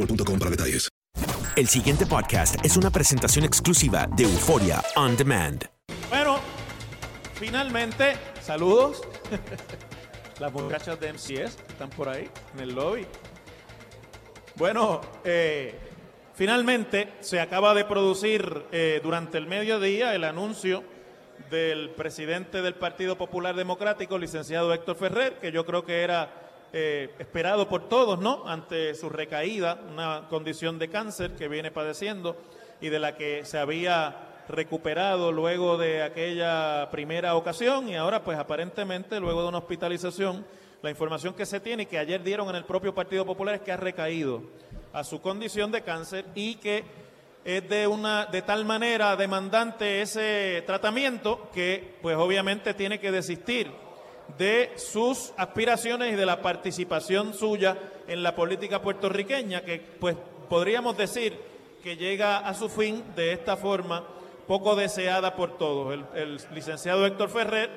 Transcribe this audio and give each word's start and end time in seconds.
boostmobile.com 0.00 0.38
para 0.38 0.50
detalles. 0.50 0.88
El 1.56 1.66
siguiente 1.66 2.06
podcast 2.06 2.64
es 2.64 2.76
una 2.76 2.90
presentación 2.90 3.44
exclusiva 3.44 4.08
de 4.16 4.24
Euforia 4.24 4.82
On 4.96 5.16
Demand. 5.16 5.64
Bueno, 6.08 6.38
finalmente, 7.34 8.16
saludos. 8.40 9.02
Las 10.40 10.52
muchachas 10.52 10.98
de 11.00 11.12
MCS 11.12 11.56
que 11.56 11.72
están 11.72 11.90
por 11.90 12.08
ahí 12.08 12.30
en 12.54 12.60
el 12.60 12.74
lobby. 12.74 13.06
Bueno, 14.56 15.00
eh, 15.24 15.74
finalmente 16.34 17.12
se 17.20 17.40
acaba 17.40 17.74
de 17.74 17.84
producir 17.84 18.64
eh, 18.72 19.00
durante 19.02 19.36
el 19.36 19.46
mediodía 19.46 20.14
el 20.14 20.24
anuncio 20.24 20.82
del 21.50 21.90
presidente 21.90 22.62
del 22.62 22.74
Partido 22.74 23.18
Popular 23.18 23.54
Democrático, 23.54 24.18
licenciado 24.18 24.72
Héctor 24.72 24.96
Ferrer, 24.96 25.38
que 25.40 25.52
yo 25.52 25.66
creo 25.66 25.84
que 25.84 26.02
era 26.02 26.39
eh, 26.72 27.10
esperado 27.18 27.68
por 27.68 27.88
todos, 27.88 28.20
¿no? 28.20 28.46
Ante 28.46 28.94
su 28.94 29.08
recaída, 29.08 29.80
una 29.90 30.28
condición 30.28 30.78
de 30.78 30.88
cáncer 30.88 31.32
que 31.32 31.48
viene 31.48 31.70
padeciendo 31.70 32.36
y 32.80 32.88
de 32.90 33.00
la 33.00 33.16
que 33.16 33.44
se 33.44 33.58
había 33.58 34.44
recuperado 34.48 35.32
luego 35.32 35.78
de 35.78 36.02
aquella 36.02 36.88
primera 36.90 37.34
ocasión 37.34 37.88
y 37.88 37.96
ahora 37.96 38.22
pues 38.22 38.38
aparentemente 38.38 39.20
luego 39.20 39.42
de 39.42 39.48
una 39.48 39.58
hospitalización, 39.58 40.44
la 40.82 40.90
información 40.90 41.34
que 41.34 41.46
se 41.46 41.60
tiene 41.60 41.84
y 41.84 41.86
que 41.86 41.98
ayer 41.98 42.22
dieron 42.22 42.48
en 42.48 42.56
el 42.56 42.64
propio 42.64 42.94
Partido 42.94 43.24
Popular 43.26 43.56
es 43.56 43.60
que 43.62 43.72
ha 43.72 43.76
recaído 43.76 44.42
a 44.92 45.04
su 45.04 45.20
condición 45.20 45.70
de 45.70 45.82
cáncer 45.82 46.24
y 46.34 46.56
que 46.56 46.84
es 47.44 47.68
de 47.68 47.86
una 47.86 48.26
de 48.26 48.42
tal 48.42 48.64
manera 48.64 49.16
demandante 49.16 50.02
ese 50.02 50.62
tratamiento 50.66 51.48
que 51.52 51.96
pues 52.02 52.16
obviamente 52.16 52.74
tiene 52.74 53.00
que 53.00 53.10
desistir 53.10 53.70
de 54.38 54.72
sus 54.76 55.32
aspiraciones 55.36 56.12
y 56.12 56.16
de 56.16 56.26
la 56.26 56.42
participación 56.42 57.34
suya 57.34 57.76
en 58.08 58.22
la 58.22 58.34
política 58.34 58.82
puertorriqueña, 58.82 59.62
que 59.62 59.78
pues 59.78 60.16
podríamos 60.48 60.96
decir 60.96 61.38
que 61.82 61.96
llega 61.96 62.38
a 62.38 62.54
su 62.54 62.68
fin 62.68 63.02
de 63.16 63.32
esta 63.32 63.56
forma 63.56 64.04
poco 64.46 64.74
deseada 64.74 65.36
por 65.36 65.56
todos. 65.58 65.94
El, 65.94 66.04
el 66.14 66.40
licenciado 66.52 67.06
Héctor 67.06 67.30
Ferrer 67.30 67.70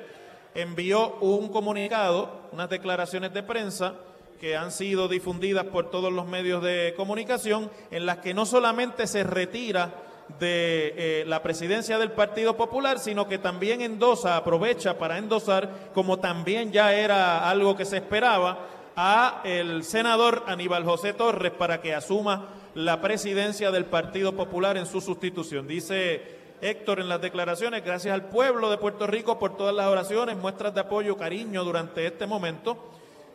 envió 0.54 1.16
un 1.20 1.48
comunicado, 1.48 2.48
unas 2.52 2.68
declaraciones 2.68 3.32
de 3.32 3.42
prensa 3.42 3.94
que 4.40 4.56
han 4.56 4.72
sido 4.72 5.08
difundidas 5.08 5.64
por 5.66 5.90
todos 5.90 6.12
los 6.12 6.26
medios 6.26 6.62
de 6.62 6.94
comunicación, 6.96 7.70
en 7.90 8.06
las 8.06 8.18
que 8.18 8.34
no 8.34 8.44
solamente 8.44 9.06
se 9.06 9.24
retira 9.24 9.94
de 10.38 10.94
eh, 10.96 11.24
la 11.26 11.42
presidencia 11.42 11.98
del 11.98 12.12
Partido 12.12 12.56
Popular, 12.56 12.98
sino 12.98 13.28
que 13.28 13.38
también 13.38 13.80
endosa, 13.80 14.36
aprovecha 14.36 14.98
para 14.98 15.18
endosar, 15.18 15.90
como 15.94 16.18
también 16.18 16.72
ya 16.72 16.92
era 16.94 17.48
algo 17.48 17.76
que 17.76 17.84
se 17.84 17.96
esperaba, 17.96 18.66
a 18.96 19.40
el 19.44 19.84
senador 19.84 20.44
Aníbal 20.46 20.84
José 20.84 21.12
Torres 21.12 21.52
para 21.52 21.80
que 21.80 21.94
asuma 21.94 22.48
la 22.74 23.00
presidencia 23.00 23.70
del 23.70 23.86
Partido 23.86 24.34
Popular 24.34 24.76
en 24.76 24.86
su 24.86 25.00
sustitución. 25.00 25.66
Dice 25.66 26.22
Héctor 26.60 27.00
en 27.00 27.08
las 27.08 27.20
declaraciones, 27.20 27.84
gracias 27.84 28.14
al 28.14 28.28
pueblo 28.28 28.70
de 28.70 28.78
Puerto 28.78 29.06
Rico 29.06 29.38
por 29.38 29.56
todas 29.56 29.74
las 29.74 29.86
oraciones, 29.86 30.36
muestras 30.36 30.74
de 30.74 30.80
apoyo, 30.80 31.16
cariño 31.16 31.64
durante 31.64 32.06
este 32.06 32.26
momento. 32.26 32.78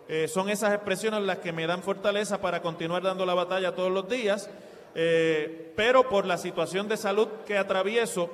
Eh, 0.08 0.28
son 0.28 0.50
esas 0.50 0.74
expresiones 0.74 1.22
las 1.22 1.38
que 1.38 1.52
me 1.52 1.68
dan 1.68 1.84
fortaleza 1.84 2.42
para 2.42 2.62
continuar 2.62 3.04
dando 3.04 3.26
la 3.26 3.36
batalla 3.36 3.76
todos 3.76 3.92
los 3.92 4.10
días. 4.10 4.50
Eh, 4.96 5.74
pero 5.76 6.10
por 6.10 6.26
la 6.26 6.38
situación 6.38 6.88
de 6.88 6.98
salud 6.98 7.28
que 7.46 7.58
atravieso, 7.58 8.30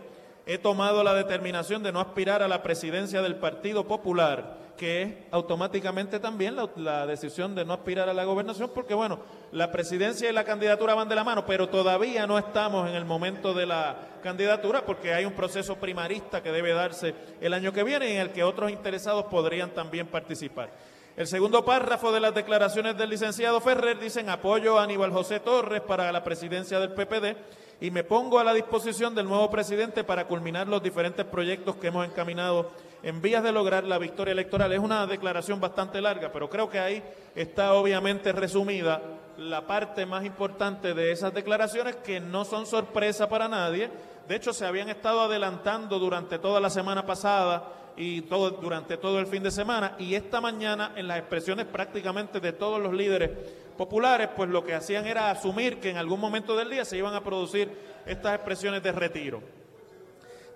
he 0.46 0.58
tomado 0.58 1.04
la 1.04 1.14
determinación 1.14 1.84
de 1.84 1.92
no 1.92 2.00
aspirar 2.00 2.44
a 2.44 2.48
la 2.48 2.62
presidencia 2.62 3.22
del 3.22 3.36
Partido 3.36 3.88
Popular, 3.88 4.66
que 4.78 5.02
es 5.02 5.14
automáticamente 5.32 6.20
también 6.20 6.56
la, 6.56 6.70
la, 6.76 7.08
decisión 7.08 7.56
de 7.56 7.66
no 7.66 7.74
aspirar 7.74 8.10
a 8.10 8.14
la 8.14 8.26
gobernación, 8.26 8.70
porque 8.74 8.94
bueno, 8.94 9.20
la 9.52 9.72
presidencia 9.72 10.30
y 10.30 10.34
la 10.34 10.44
candidatura 10.44 10.94
van 10.94 11.10
de 11.10 11.16
la 11.16 11.24
mano, 11.24 11.46
pero 11.46 11.70
todavía 11.70 12.28
no 12.28 12.38
estamos 12.38 12.90
en 12.90 12.96
el 12.96 13.06
momento 13.06 13.54
de 13.54 13.66
la 13.66 13.96
candidatura, 14.22 14.86
porque 14.86 15.14
hay 15.14 15.26
un 15.26 15.34
proceso 15.34 15.76
primarista 15.76 16.44
que 16.44 16.52
debe 16.52 16.74
darse 16.74 17.16
el 17.42 17.54
año 17.54 17.72
que 17.72 17.84
viene 17.84 18.14
en 18.14 18.22
el 18.22 18.32
que 18.32 18.44
otros 18.44 18.72
interesados 18.72 19.26
podrían 19.26 19.72
también 19.72 20.08
participar. 20.08 20.70
El 21.18 21.28
segundo 21.28 21.64
párrafo 21.64 22.12
de 22.12 22.20
las 22.20 22.36
declaraciones 22.36 22.98
del 22.98 23.10
licenciado 23.10 23.62
Ferrer 23.62 23.98
dicen 23.98 24.30
apoyo 24.30 24.78
a 24.78 24.84
Aníbal 24.84 25.14
José 25.14 25.40
Torres 25.40 25.80
para 25.80 26.12
la 26.12 26.26
presidencia 26.26 26.78
del 26.78 26.92
PPD 26.92 27.38
y 27.80 27.90
me 27.90 28.04
pongo 28.04 28.38
a 28.38 28.44
la 28.44 28.54
disposición 28.54 29.16
del 29.16 29.26
nuevo 29.26 29.50
presidente 29.50 30.04
para 30.04 30.28
culminar 30.28 30.68
los 30.68 30.84
diferentes 30.84 31.26
proyectos 31.26 31.78
que 31.78 31.88
hemos 31.88 32.06
encaminado 32.06 32.70
en 33.02 33.22
vías 33.22 33.44
de 33.44 33.54
lograr 33.54 33.86
la 33.86 33.98
victoria 33.98 34.34
electoral. 34.34 34.74
Es 34.74 34.80
una 34.80 35.08
declaración 35.08 35.62
bastante 35.62 36.02
larga, 36.02 36.34
pero 36.34 36.50
creo 36.50 36.70
que 36.70 36.80
ahí 36.80 37.02
está 37.34 37.76
obviamente 37.76 38.34
resumida 38.34 39.02
la 39.38 39.66
parte 39.66 40.06
más 40.06 40.26
importante 40.26 40.94
de 40.94 41.14
esas 41.14 41.34
declaraciones 41.34 41.96
que 41.96 42.20
no 42.20 42.44
son 42.44 42.66
sorpresa 42.66 43.30
para 43.30 43.48
nadie. 43.48 43.90
De 44.28 44.36
hecho, 44.36 44.52
se 44.52 44.66
habían 44.66 44.90
estado 44.90 45.22
adelantando 45.22 45.98
durante 45.98 46.40
toda 46.40 46.60
la 46.60 46.70
semana 46.70 47.06
pasada 47.06 47.85
y 47.98 48.22
todo, 48.22 48.52
durante 48.52 48.98
todo 48.98 49.20
el 49.20 49.28
fin 49.28 49.44
de 49.44 49.52
semana. 49.52 49.96
Y 50.00 50.16
esta 50.16 50.42
mañana, 50.42 50.94
en 50.96 51.08
las 51.08 51.20
expresiones 51.20 51.66
prácticamente 51.66 52.40
de 52.40 52.54
todos 52.54 52.82
los 52.82 52.94
líderes 52.94 53.32
populares, 53.78 54.30
pues 54.36 54.50
lo 54.50 54.64
que 54.64 54.74
hacían 54.74 55.06
era 55.06 55.32
asumir 55.32 55.80
que 55.80 55.90
en 55.90 55.98
algún 55.98 56.20
momento 56.20 56.56
del 56.56 56.70
día 56.70 56.86
se 56.86 56.98
iban 56.98 57.14
a 57.14 57.24
producir 57.24 57.72
estas 58.06 58.36
expresiones 58.36 58.82
de 58.84 58.92
retiro. 58.92 59.42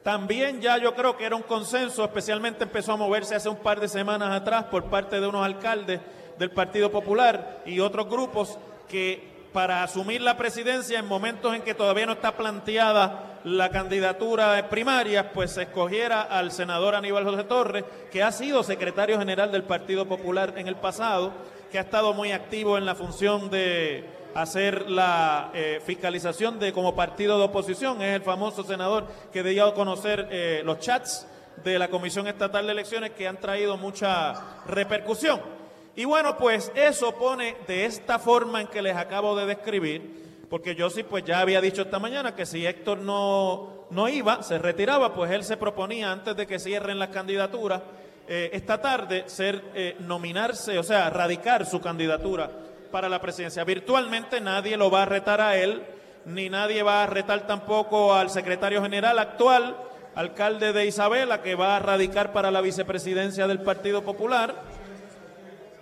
También 0.04 0.62
ya 0.62 0.78
yo 0.78 0.96
creo 0.96 1.18
que 1.18 1.26
era 1.26 1.36
un 1.36 1.44
consenso, 1.44 2.06
especialmente 2.06 2.64
empezó 2.64 2.94
a 2.94 2.98
moverse 2.98 3.36
hace 3.36 3.50
un 3.50 3.58
par 3.58 3.80
de 3.80 3.88
semanas 3.88 4.32
atrás 4.32 4.66
por 4.66 4.86
parte 4.86 5.20
de 5.20 5.28
unos 5.28 5.46
alcaldes 5.46 6.00
del 6.38 6.52
Partido 6.52 6.90
Popular 6.90 7.64
y 7.66 7.82
otros 7.82 8.08
grupos 8.08 8.58
que 8.88 9.29
para 9.54 9.84
asumir 9.84 10.22
la 10.22 10.38
presidencia 10.38 11.00
en 11.00 11.08
momentos 11.08 11.56
en 11.56 11.62
que 11.62 11.74
todavía 11.74 12.06
no 12.06 12.14
está 12.14 12.36
planteada 12.36 13.40
la 13.44 13.70
candidatura 13.70 14.54
de 14.54 14.64
primarias, 14.64 15.28
pues 15.34 15.52
se 15.52 15.64
escogiera 15.64 16.22
al 16.22 16.52
senador 16.52 16.96
Aníbal 16.96 17.24
José 17.24 17.44
Torres, 17.46 17.86
que 18.12 18.22
ha 18.22 18.32
sido 18.32 18.64
secretario 18.64 19.18
general 19.18 19.52
del 19.52 19.64
Partido 19.64 20.06
Popular 20.06 20.54
en 20.58 20.68
el 20.68 20.76
pasado, 20.76 21.34
que 21.72 21.78
ha 21.78 21.82
estado 21.82 22.14
muy 22.14 22.32
activo 22.32 22.78
en 22.78 22.86
la 22.86 22.96
función 22.96 23.50
de 23.50 24.04
hacer 24.36 24.90
la 24.90 25.50
eh, 25.54 25.82
fiscalización 25.86 26.60
de 26.60 26.74
como 26.74 26.96
partido 26.96 27.38
de 27.38 27.46
oposición. 27.46 28.02
Es 28.02 28.16
el 28.16 28.22
famoso 28.22 28.64
senador 28.64 29.08
que 29.32 29.44
dio 29.44 29.66
a 29.66 29.74
conocer 29.74 30.28
eh, 30.32 30.62
los 30.64 30.80
chats 30.80 31.28
de 31.64 31.80
la 31.80 31.90
Comisión 31.90 32.28
Estatal 32.28 32.66
de 32.66 32.72
Elecciones 32.72 33.12
que 33.12 33.28
han 33.28 33.38
traído 33.38 33.78
mucha 33.78 34.64
repercusión. 34.68 35.59
Y 36.00 36.06
bueno, 36.06 36.38
pues 36.38 36.72
eso 36.76 37.14
pone 37.16 37.58
de 37.68 37.84
esta 37.84 38.20
forma 38.20 38.62
en 38.62 38.68
que 38.68 38.82
les 38.82 38.96
acabo 38.96 39.36
de 39.36 39.46
describir, 39.46 40.46
porque 40.50 40.74
yo 40.74 40.90
sí 40.90 41.04
pues 41.04 41.26
ya 41.26 41.42
había 41.42 41.60
dicho 41.60 41.82
esta 41.82 42.00
mañana 42.00 42.34
que 42.34 42.46
si 42.46 42.66
Héctor 42.66 43.00
no, 43.00 43.86
no 43.90 44.08
iba, 44.08 44.42
se 44.42 44.60
retiraba, 44.60 45.14
pues 45.14 45.30
él 45.32 45.44
se 45.44 45.58
proponía 45.58 46.10
antes 46.10 46.38
de 46.38 46.48
que 46.48 46.58
cierren 46.58 47.00
las 47.00 47.10
candidaturas, 47.10 47.82
eh, 48.30 48.50
esta 48.54 48.80
tarde 48.80 49.26
ser 49.26 49.62
eh, 49.76 49.98
nominarse, 50.00 50.80
o 50.80 50.84
sea, 50.84 51.10
radicar 51.10 51.66
su 51.66 51.82
candidatura 51.82 52.50
para 52.92 53.10
la 53.10 53.20
presidencia. 53.20 53.66
Virtualmente 53.66 54.40
nadie 54.40 54.78
lo 54.78 54.90
va 54.90 55.04
a 55.04 55.06
retar 55.06 55.42
a 55.42 55.58
él, 55.58 55.84
ni 56.24 56.50
nadie 56.50 56.82
va 56.82 57.04
a 57.04 57.08
retar 57.08 57.46
tampoco 57.46 58.14
al 58.14 58.30
secretario 58.30 58.82
general 58.82 59.20
actual, 59.20 59.76
alcalde 60.16 60.72
de 60.72 60.86
Isabela, 60.86 61.42
que 61.42 61.56
va 61.56 61.76
a 61.76 61.80
radicar 61.80 62.32
para 62.32 62.52
la 62.52 62.62
vicepresidencia 62.62 63.48
del 63.48 63.60
Partido 63.60 64.02
Popular 64.02 64.69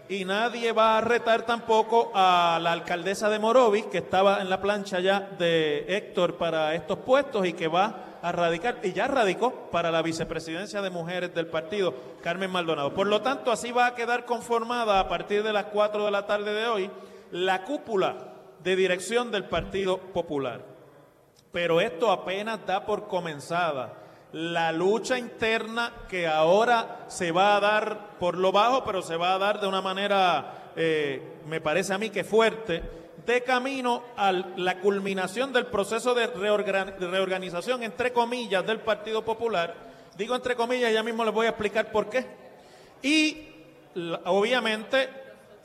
y 0.10 0.26
nadie 0.26 0.72
va 0.72 0.98
a 0.98 1.02
retar 1.02 1.46
tampoco 1.46 2.12
a 2.14 2.60
la 2.62 2.72
alcaldesa 2.72 3.30
de 3.30 3.40
Morovis, 3.40 3.86
que 3.86 4.00
estaba 4.00 4.42
en 4.42 4.50
la 4.50 4.62
plancha 4.62 5.00
ya 5.00 5.20
de 5.38 5.86
Héctor 5.88 6.38
para 6.38 6.74
estos 6.76 7.00
puestos 7.00 7.46
y 7.46 7.54
que 7.54 7.68
va 7.68 8.20
a 8.22 8.32
radicar, 8.32 8.80
y 8.84 8.94
ya 8.94 9.08
radicó 9.08 9.70
para 9.72 9.92
la 9.92 10.02
vicepresidencia 10.02 10.82
de 10.82 10.90
mujeres 10.90 11.34
del 11.34 11.48
partido, 11.48 11.94
Carmen 12.22 12.52
Maldonado. 12.52 12.94
Por 12.94 13.08
lo 13.08 13.22
tanto, 13.22 13.52
así 13.52 13.72
va 13.72 13.88
a 13.88 13.96
quedar 13.96 14.26
conformada 14.26 15.00
a 15.00 15.08
partir 15.08 15.44
de 15.44 15.54
las 15.54 15.66
4 15.66 16.06
de 16.06 16.12
la 16.12 16.26
tarde 16.26 16.54
de 16.54 16.68
hoy 16.68 16.92
la 17.32 17.64
cúpula 17.64 18.16
de 18.64 18.76
dirección 18.76 19.32
del 19.32 19.46
Partido 19.46 19.98
Popular. 19.98 20.62
Pero 21.52 21.82
esto 21.82 22.12
apenas 22.12 22.66
da 22.66 22.86
por 22.86 23.08
comenzada 23.08 23.94
la 24.34 24.72
lucha 24.72 25.18
interna 25.18 25.92
que 26.10 26.28
ahora 26.28 27.06
se 27.08 27.32
va 27.32 27.56
a 27.56 27.60
dar 27.60 28.18
por 28.20 28.38
lo 28.38 28.52
bajo, 28.52 28.84
pero 28.84 29.02
se 29.02 29.16
va 29.16 29.34
a 29.34 29.38
dar 29.38 29.60
de 29.60 29.68
una 29.68 29.82
manera, 29.82 30.72
eh, 30.76 31.40
me 31.48 31.62
parece 31.62 31.94
a 31.94 31.98
mí 31.98 32.10
que 32.10 32.24
fuerte, 32.24 32.84
de 33.26 33.44
camino 33.44 34.04
a 34.16 34.32
la 34.32 34.80
culminación 34.80 35.52
del 35.52 35.66
proceso 35.66 36.14
de, 36.14 36.28
reorganización, 36.28 37.84
entre 37.84 38.14
comillas, 38.14 38.66
del 38.66 38.80
Partido 38.80 39.24
Popular. 39.24 39.76
Digo 40.18 40.36
entre 40.36 40.56
comillas, 40.56 40.94
ya 40.94 41.04
mismo 41.04 41.26
les 41.26 41.34
voy 41.34 41.46
a 41.46 41.50
explicar 41.50 41.92
por 41.92 42.10
qué. 42.10 42.26
Y 43.02 43.50
obviamente 44.26 45.10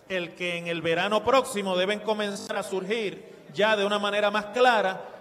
el 0.09 0.35
que 0.35 0.57
en 0.57 0.67
el 0.67 0.83
verano 0.83 1.25
próximo 1.25 1.77
deben 1.77 2.01
comenzar 2.01 2.57
a 2.57 2.63
surgir 2.63 3.33
ya 3.55 3.77
de 3.77 3.85
una 3.85 3.99
manera 3.99 4.31
más 4.31 4.47
clara 4.47 5.12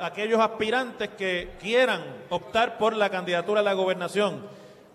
aquellos 0.00 0.40
aspirantes 0.40 1.10
que 1.10 1.52
quieran 1.60 2.02
optar 2.30 2.78
por 2.78 2.94
la 2.94 3.10
candidatura 3.10 3.60
a 3.60 3.64
la 3.64 3.72
gobernación. 3.72 4.42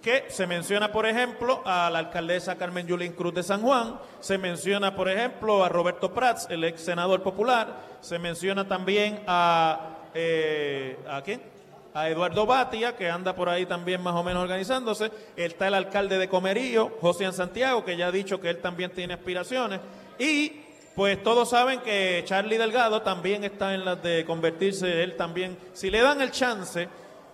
Que 0.02 0.26
se 0.30 0.48
menciona, 0.48 0.92
por 0.92 1.06
ejemplo, 1.06 1.62
a 1.64 1.90
la 1.92 2.00
alcaldesa 2.00 2.56
Carmen 2.56 2.88
Yulín 2.88 3.14
Cruz 3.14 3.36
de 3.36 3.44
San 3.44 3.62
Juan, 3.62 4.00
se 4.20 4.40
menciona, 4.40 4.96
por 4.96 5.08
ejemplo, 5.08 5.64
a 5.64 5.70
Roberto 5.70 6.12
Prats, 6.12 6.48
el 6.50 6.64
ex 6.64 6.82
senador 6.82 7.22
popular, 7.22 7.82
se 8.02 8.18
menciona 8.18 8.68
también 8.68 9.24
a, 9.28 9.98
eh, 10.16 10.98
¿a 11.08 11.22
quién? 11.22 11.52
a 11.94 12.10
Eduardo 12.10 12.46
Batia, 12.46 12.96
que 12.96 13.10
anda 13.10 13.36
por 13.36 13.50
ahí 13.50 13.66
también 13.66 14.02
más 14.02 14.16
o 14.16 14.24
menos 14.24 14.44
organizándose. 14.44 15.12
Está 15.36 15.68
el 15.68 15.74
alcalde 15.74 16.18
de 16.18 16.30
Comerío, 16.30 16.98
José 17.02 17.32
Santiago, 17.32 17.84
que 17.84 17.98
ya 17.98 18.08
ha 18.08 18.12
dicho 18.12 18.40
que 18.40 18.50
él 18.50 18.58
también 18.58 18.92
tiene 18.92 19.14
aspiraciones. 19.14 19.80
Y 20.18 20.61
pues 20.96 21.24
todos 21.24 21.50
saben 21.50 21.80
que 21.82 22.22
Charlie 22.26 22.58
Delgado 22.58 23.02
también 23.02 23.44
está 23.44 23.74
en 23.74 23.86
las 23.86 24.02
de 24.04 24.26
convertirse, 24.26 25.04
él 25.04 25.16
también, 25.16 25.58
si 25.74 25.90
le 25.90 26.02
dan 26.02 26.22
el 26.22 26.32
chance 26.32 26.88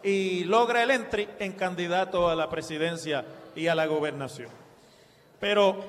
y 0.03 0.43
logra 0.43 0.83
el 0.83 0.91
entry 0.91 1.27
en 1.39 1.53
candidato 1.53 2.29
a 2.29 2.35
la 2.35 2.49
presidencia 2.49 3.25
y 3.55 3.67
a 3.67 3.75
la 3.75 3.87
gobernación. 3.87 4.49
Pero 5.39 5.83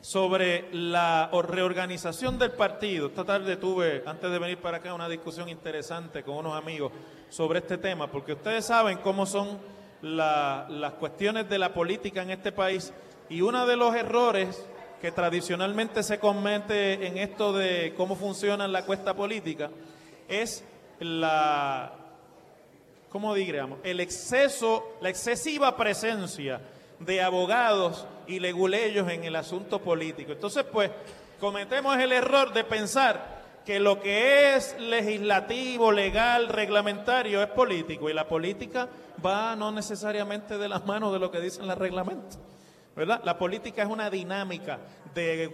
sobre 0.00 0.68
la 0.72 1.30
reorganización 1.30 2.38
del 2.38 2.52
partido, 2.52 3.08
esta 3.08 3.24
tarde 3.24 3.56
tuve, 3.58 4.02
antes 4.06 4.30
de 4.30 4.38
venir 4.38 4.58
para 4.58 4.78
acá, 4.78 4.94
una 4.94 5.08
discusión 5.08 5.48
interesante 5.48 6.22
con 6.22 6.36
unos 6.36 6.56
amigos 6.56 6.92
sobre 7.28 7.58
este 7.58 7.76
tema, 7.76 8.10
porque 8.10 8.32
ustedes 8.32 8.64
saben 8.64 8.98
cómo 8.98 9.26
son 9.26 9.58
las 10.02 10.92
cuestiones 10.94 11.48
de 11.48 11.58
la 11.58 11.74
política 11.74 12.22
en 12.22 12.30
este 12.30 12.52
país 12.52 12.92
y 13.28 13.42
uno 13.42 13.66
de 13.66 13.76
los 13.76 13.94
errores 13.94 14.66
que 15.00 15.12
tradicionalmente 15.12 16.02
se 16.02 16.18
comete 16.18 17.06
en 17.06 17.16
esto 17.16 17.52
de 17.52 17.94
cómo 17.96 18.16
funciona 18.16 18.68
la 18.68 18.84
cuesta 18.84 19.14
política 19.14 19.70
es 20.28 20.62
la, 21.00 21.92
¿cómo 23.08 23.34
diríamos? 23.34 23.78
El 23.82 24.00
exceso, 24.00 24.96
la 25.00 25.08
excesiva 25.08 25.76
presencia 25.76 26.60
de 26.98 27.22
abogados 27.22 28.06
y 28.26 28.40
leguleyos 28.40 29.10
en 29.10 29.24
el 29.24 29.36
asunto 29.36 29.80
político. 29.80 30.32
Entonces, 30.32 30.64
pues, 30.64 30.90
cometemos 31.40 31.96
el 31.98 32.12
error 32.12 32.52
de 32.52 32.64
pensar 32.64 33.40
que 33.64 33.80
lo 33.80 34.00
que 34.00 34.54
es 34.54 34.78
legislativo, 34.78 35.92
legal, 35.92 36.48
reglamentario 36.48 37.42
es 37.42 37.48
político 37.48 38.10
y 38.10 38.14
la 38.14 38.28
política 38.28 38.88
va 39.24 39.56
no 39.56 39.72
necesariamente 39.72 40.58
de 40.58 40.68
las 40.68 40.84
manos 40.84 41.12
de 41.12 41.18
lo 41.18 41.30
que 41.30 41.40
dicen 41.40 41.66
los 41.66 41.78
reglamentos. 41.78 42.38
La 42.96 43.38
política 43.38 43.82
es 43.82 43.88
una 43.88 44.10
dinámica 44.10 44.78
de, 45.14 45.48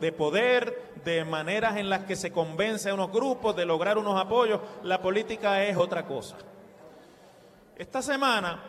de, 0.00 0.12
poder, 0.12 0.92
de 1.04 1.24
maneras 1.24 1.76
en 1.76 1.88
las 1.88 2.04
que 2.04 2.14
se 2.14 2.30
convence 2.30 2.90
a 2.90 2.94
unos 2.94 3.10
grupos, 3.10 3.56
de 3.56 3.66
lograr 3.66 3.98
unos 3.98 4.20
apoyos. 4.20 4.60
La 4.82 5.00
política 5.00 5.64
es 5.64 5.76
otra 5.76 6.06
cosa. 6.06 6.36
Esta 7.76 8.02
semana 8.02 8.62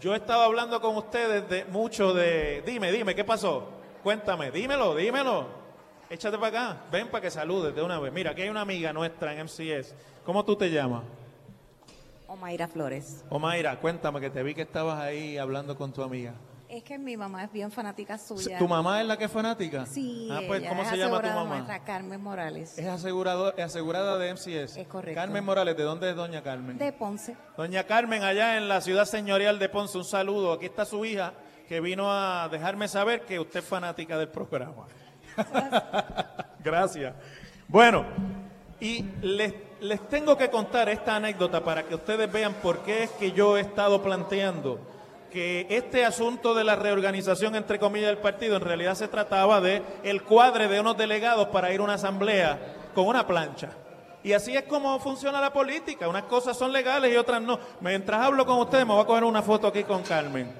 yo 0.00 0.14
he 0.14 0.16
estado 0.16 0.42
hablando 0.42 0.80
con 0.80 0.96
ustedes 0.96 1.48
de 1.48 1.64
mucho 1.66 2.12
de... 2.12 2.62
Dime, 2.66 2.92
dime, 2.92 3.14
¿qué 3.14 3.24
pasó? 3.24 3.68
Cuéntame, 4.02 4.50
dímelo, 4.50 4.94
dímelo. 4.94 5.46
Échate 6.10 6.36
para 6.36 6.48
acá, 6.48 6.84
ven 6.90 7.08
para 7.08 7.22
que 7.22 7.30
saludes 7.30 7.74
de 7.74 7.82
una 7.82 7.98
vez. 7.98 8.12
Mira, 8.12 8.32
aquí 8.32 8.42
hay 8.42 8.48
una 8.48 8.60
amiga 8.60 8.92
nuestra 8.92 9.32
en 9.32 9.44
MCS. 9.44 9.94
¿Cómo 10.24 10.44
tú 10.44 10.56
te 10.56 10.70
llamas? 10.70 11.04
Omaira 12.26 12.68
Flores. 12.68 13.24
Omaira, 13.30 13.78
cuéntame 13.80 14.20
que 14.20 14.30
te 14.30 14.42
vi 14.42 14.54
que 14.54 14.62
estabas 14.62 15.00
ahí 15.00 15.38
hablando 15.38 15.76
con 15.76 15.92
tu 15.92 16.02
amiga. 16.02 16.34
Es 16.72 16.82
que 16.84 16.98
mi 16.98 17.18
mamá 17.18 17.44
es 17.44 17.52
bien 17.52 17.70
fanática 17.70 18.16
suya. 18.16 18.56
¿Tu 18.56 18.66
mamá 18.66 19.02
es 19.02 19.06
la 19.06 19.18
que 19.18 19.26
es 19.26 19.30
fanática? 19.30 19.84
Sí. 19.84 20.26
Ah, 20.32 20.40
pues, 20.46 20.66
¿cómo 20.66 20.82
se 20.86 20.96
llama 20.96 21.20
tu 21.20 21.28
mamá? 21.28 21.80
Carmen 21.84 22.22
Morales. 22.22 22.78
Es 22.78 22.86
asegurado, 22.86 23.52
asegurada 23.62 24.16
de 24.16 24.32
MCS. 24.32 24.78
Es 24.78 24.88
correcto. 24.88 25.20
Carmen 25.20 25.44
Morales, 25.44 25.76
¿de 25.76 25.82
dónde 25.82 26.08
es 26.08 26.16
doña 26.16 26.42
Carmen? 26.42 26.78
De 26.78 26.90
Ponce. 26.94 27.36
Doña 27.58 27.84
Carmen, 27.84 28.22
allá 28.22 28.56
en 28.56 28.68
la 28.68 28.80
ciudad 28.80 29.04
señorial 29.04 29.58
de 29.58 29.68
Ponce, 29.68 29.98
un 29.98 30.06
saludo. 30.06 30.54
Aquí 30.54 30.64
está 30.64 30.86
su 30.86 31.04
hija 31.04 31.34
que 31.68 31.78
vino 31.82 32.10
a 32.10 32.48
dejarme 32.48 32.88
saber 32.88 33.26
que 33.26 33.38
usted 33.38 33.60
es 33.60 33.66
fanática 33.66 34.16
del 34.16 34.28
programa. 34.28 34.86
Gracias. 36.64 37.14
Bueno, 37.68 38.06
y 38.80 39.04
les, 39.20 39.52
les 39.82 40.08
tengo 40.08 40.38
que 40.38 40.48
contar 40.48 40.88
esta 40.88 41.16
anécdota 41.16 41.62
para 41.62 41.82
que 41.82 41.96
ustedes 41.96 42.32
vean 42.32 42.54
por 42.62 42.78
qué 42.78 43.02
es 43.02 43.10
que 43.10 43.32
yo 43.32 43.58
he 43.58 43.60
estado 43.60 44.02
planteando 44.02 44.80
que 45.32 45.66
este 45.70 46.04
asunto 46.04 46.54
de 46.54 46.62
la 46.62 46.76
reorganización, 46.76 47.56
entre 47.56 47.78
comillas, 47.78 48.08
del 48.08 48.18
partido, 48.18 48.56
en 48.56 48.62
realidad 48.62 48.94
se 48.94 49.08
trataba 49.08 49.60
de 49.60 49.82
el 50.04 50.22
cuadre 50.22 50.68
de 50.68 50.80
unos 50.80 50.96
delegados 50.96 51.48
para 51.48 51.72
ir 51.72 51.80
a 51.80 51.84
una 51.84 51.94
asamblea 51.94 52.90
con 52.94 53.06
una 53.06 53.26
plancha. 53.26 53.70
Y 54.22 54.34
así 54.34 54.56
es 54.56 54.64
como 54.64 55.00
funciona 55.00 55.40
la 55.40 55.52
política. 55.52 56.08
Unas 56.08 56.24
cosas 56.24 56.56
son 56.56 56.72
legales 56.72 57.12
y 57.12 57.16
otras 57.16 57.42
no. 57.42 57.58
Mientras 57.80 58.20
hablo 58.20 58.46
con 58.46 58.58
ustedes, 58.58 58.86
me 58.86 58.92
voy 58.92 59.02
a 59.02 59.06
coger 59.06 59.24
una 59.24 59.42
foto 59.42 59.66
aquí 59.66 59.82
con 59.82 60.02
Carmen. 60.02 60.52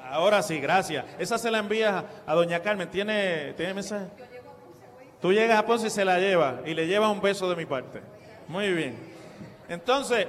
Ahora 0.00 0.42
sí, 0.42 0.58
gracias. 0.60 1.04
Esa 1.18 1.38
se 1.38 1.50
la 1.50 1.58
envía 1.58 2.04
a 2.26 2.34
doña 2.34 2.60
Carmen. 2.60 2.90
¿Tiene, 2.90 3.52
¿tiene 3.54 3.74
mensaje? 3.74 4.06
Tú 5.20 5.32
llegas 5.32 5.58
a 5.58 5.66
Ponce 5.66 5.88
y 5.88 5.90
se 5.90 6.04
la 6.04 6.18
lleva. 6.18 6.60
Y 6.64 6.74
le 6.74 6.86
lleva 6.86 7.10
un 7.10 7.20
beso 7.20 7.48
de 7.48 7.56
mi 7.56 7.66
parte. 7.66 8.00
Muy 8.48 8.72
bien. 8.72 9.12
Entonces, 9.68 10.26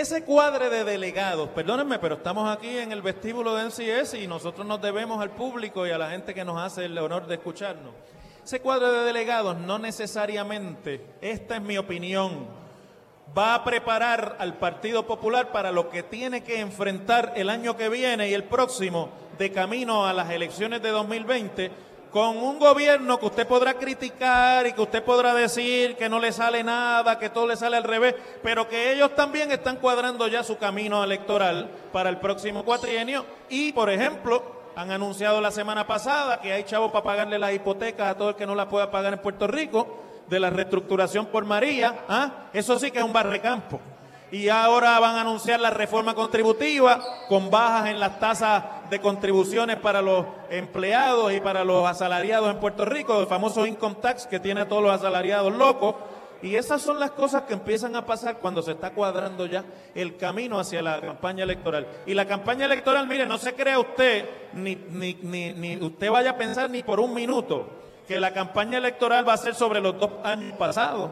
ese 0.00 0.22
cuadre 0.22 0.70
de 0.70 0.84
delegados, 0.84 1.48
perdónenme, 1.48 1.98
pero 1.98 2.14
estamos 2.14 2.48
aquí 2.48 2.78
en 2.78 2.92
el 2.92 3.02
vestíbulo 3.02 3.56
de 3.56 3.64
NCS 3.64 4.14
y 4.14 4.28
nosotros 4.28 4.64
nos 4.64 4.80
debemos 4.80 5.20
al 5.20 5.30
público 5.30 5.84
y 5.86 5.90
a 5.90 5.98
la 5.98 6.10
gente 6.10 6.34
que 6.34 6.44
nos 6.44 6.56
hace 6.56 6.84
el 6.84 6.96
honor 6.98 7.26
de 7.26 7.34
escucharnos. 7.34 7.92
Ese 8.44 8.60
cuadro 8.60 8.92
de 8.92 9.04
delegados 9.04 9.58
no 9.58 9.80
necesariamente, 9.80 11.04
esta 11.20 11.56
es 11.56 11.62
mi 11.62 11.76
opinión, 11.78 12.46
va 13.36 13.56
a 13.56 13.64
preparar 13.64 14.36
al 14.38 14.54
Partido 14.54 15.04
Popular 15.04 15.50
para 15.50 15.72
lo 15.72 15.90
que 15.90 16.04
tiene 16.04 16.44
que 16.44 16.60
enfrentar 16.60 17.32
el 17.34 17.50
año 17.50 17.76
que 17.76 17.88
viene 17.88 18.28
y 18.28 18.34
el 18.34 18.44
próximo 18.44 19.08
de 19.36 19.50
camino 19.50 20.06
a 20.06 20.12
las 20.12 20.30
elecciones 20.30 20.80
de 20.80 20.90
2020 20.90 21.72
con 22.10 22.36
un 22.38 22.58
gobierno 22.58 23.18
que 23.18 23.26
usted 23.26 23.46
podrá 23.46 23.74
criticar 23.74 24.66
y 24.66 24.72
que 24.72 24.80
usted 24.80 25.02
podrá 25.02 25.34
decir 25.34 25.96
que 25.96 26.08
no 26.08 26.18
le 26.18 26.32
sale 26.32 26.64
nada, 26.64 27.18
que 27.18 27.30
todo 27.30 27.46
le 27.46 27.56
sale 27.56 27.76
al 27.76 27.84
revés, 27.84 28.14
pero 28.42 28.68
que 28.68 28.92
ellos 28.92 29.14
también 29.14 29.50
están 29.52 29.76
cuadrando 29.76 30.26
ya 30.26 30.42
su 30.42 30.56
camino 30.56 31.04
electoral 31.04 31.68
para 31.92 32.08
el 32.08 32.18
próximo 32.18 32.64
cuatrienio 32.64 33.24
y, 33.48 33.72
por 33.72 33.90
ejemplo, 33.90 34.42
han 34.74 34.90
anunciado 34.90 35.40
la 35.40 35.50
semana 35.50 35.86
pasada 35.86 36.40
que 36.40 36.52
hay 36.52 36.64
chavos 36.64 36.92
para 36.92 37.04
pagarle 37.04 37.38
las 37.38 37.52
hipotecas 37.52 38.08
a 38.08 38.16
todo 38.16 38.30
el 38.30 38.36
que 38.36 38.46
no 38.46 38.54
la 38.54 38.68
pueda 38.68 38.90
pagar 38.90 39.12
en 39.12 39.18
Puerto 39.18 39.46
Rico, 39.46 40.04
de 40.28 40.40
la 40.40 40.50
reestructuración 40.50 41.26
por 41.26 41.46
María, 41.46 42.04
¿ah? 42.06 42.48
eso 42.52 42.78
sí 42.78 42.90
que 42.90 42.98
es 42.98 43.04
un 43.04 43.14
barrecampo 43.14 43.80
y 44.30 44.48
ahora 44.48 44.98
van 45.00 45.16
a 45.16 45.22
anunciar 45.22 45.60
la 45.60 45.70
reforma 45.70 46.14
contributiva 46.14 47.00
con 47.28 47.50
bajas 47.50 47.88
en 47.88 48.00
las 48.00 48.18
tasas 48.18 48.62
de 48.90 49.00
contribuciones 49.00 49.76
para 49.76 50.02
los 50.02 50.26
empleados 50.50 51.32
y 51.32 51.40
para 51.40 51.64
los 51.64 51.86
asalariados 51.86 52.50
en 52.50 52.58
Puerto 52.58 52.84
Rico, 52.84 53.20
el 53.20 53.26
famoso 53.26 53.66
income 53.66 53.96
tax 54.00 54.26
que 54.26 54.40
tiene 54.40 54.62
a 54.62 54.68
todos 54.68 54.82
los 54.82 54.92
asalariados 54.92 55.52
locos. 55.54 55.94
Y 56.40 56.54
esas 56.54 56.80
son 56.80 57.00
las 57.00 57.10
cosas 57.10 57.42
que 57.42 57.54
empiezan 57.54 57.96
a 57.96 58.06
pasar 58.06 58.38
cuando 58.38 58.62
se 58.62 58.72
está 58.72 58.90
cuadrando 58.90 59.46
ya 59.46 59.64
el 59.94 60.16
camino 60.16 60.60
hacia 60.60 60.80
la 60.82 61.00
campaña 61.00 61.42
electoral. 61.42 61.86
Y 62.06 62.14
la 62.14 62.26
campaña 62.26 62.66
electoral, 62.66 63.08
mire, 63.08 63.26
no 63.26 63.38
se 63.38 63.54
crea 63.54 63.78
usted, 63.80 64.24
ni, 64.52 64.76
ni, 64.76 65.14
ni, 65.22 65.52
ni 65.52 65.76
usted 65.76 66.10
vaya 66.10 66.30
a 66.30 66.36
pensar 66.36 66.70
ni 66.70 66.84
por 66.84 67.00
un 67.00 67.12
minuto 67.12 67.68
que 68.06 68.20
la 68.20 68.32
campaña 68.32 68.78
electoral 68.78 69.28
va 69.28 69.34
a 69.34 69.36
ser 69.36 69.54
sobre 69.54 69.80
los 69.80 69.98
dos 69.98 70.10
años 70.22 70.56
pasados. 70.56 71.10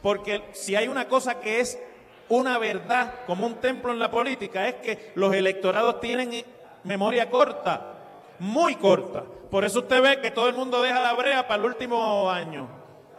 Porque 0.00 0.42
si 0.52 0.76
hay 0.76 0.88
una 0.88 1.08
cosa 1.08 1.40
que 1.40 1.60
es 1.60 1.78
una 2.28 2.58
verdad 2.58 3.14
como 3.26 3.46
un 3.46 3.54
templo 3.56 3.92
en 3.92 3.98
la 3.98 4.10
política 4.10 4.68
es 4.68 4.74
que 4.76 5.12
los 5.14 5.34
electorados 5.34 6.00
tienen 6.00 6.44
memoria 6.88 7.28
corta, 7.28 7.82
muy 8.38 8.76
corta. 8.76 9.22
Por 9.50 9.64
eso 9.64 9.80
usted 9.80 10.02
ve 10.02 10.20
que 10.20 10.30
todo 10.30 10.48
el 10.48 10.54
mundo 10.54 10.80
deja 10.80 11.00
la 11.00 11.12
brea 11.12 11.46
para 11.46 11.60
el 11.60 11.68
último 11.68 12.30
año 12.30 12.66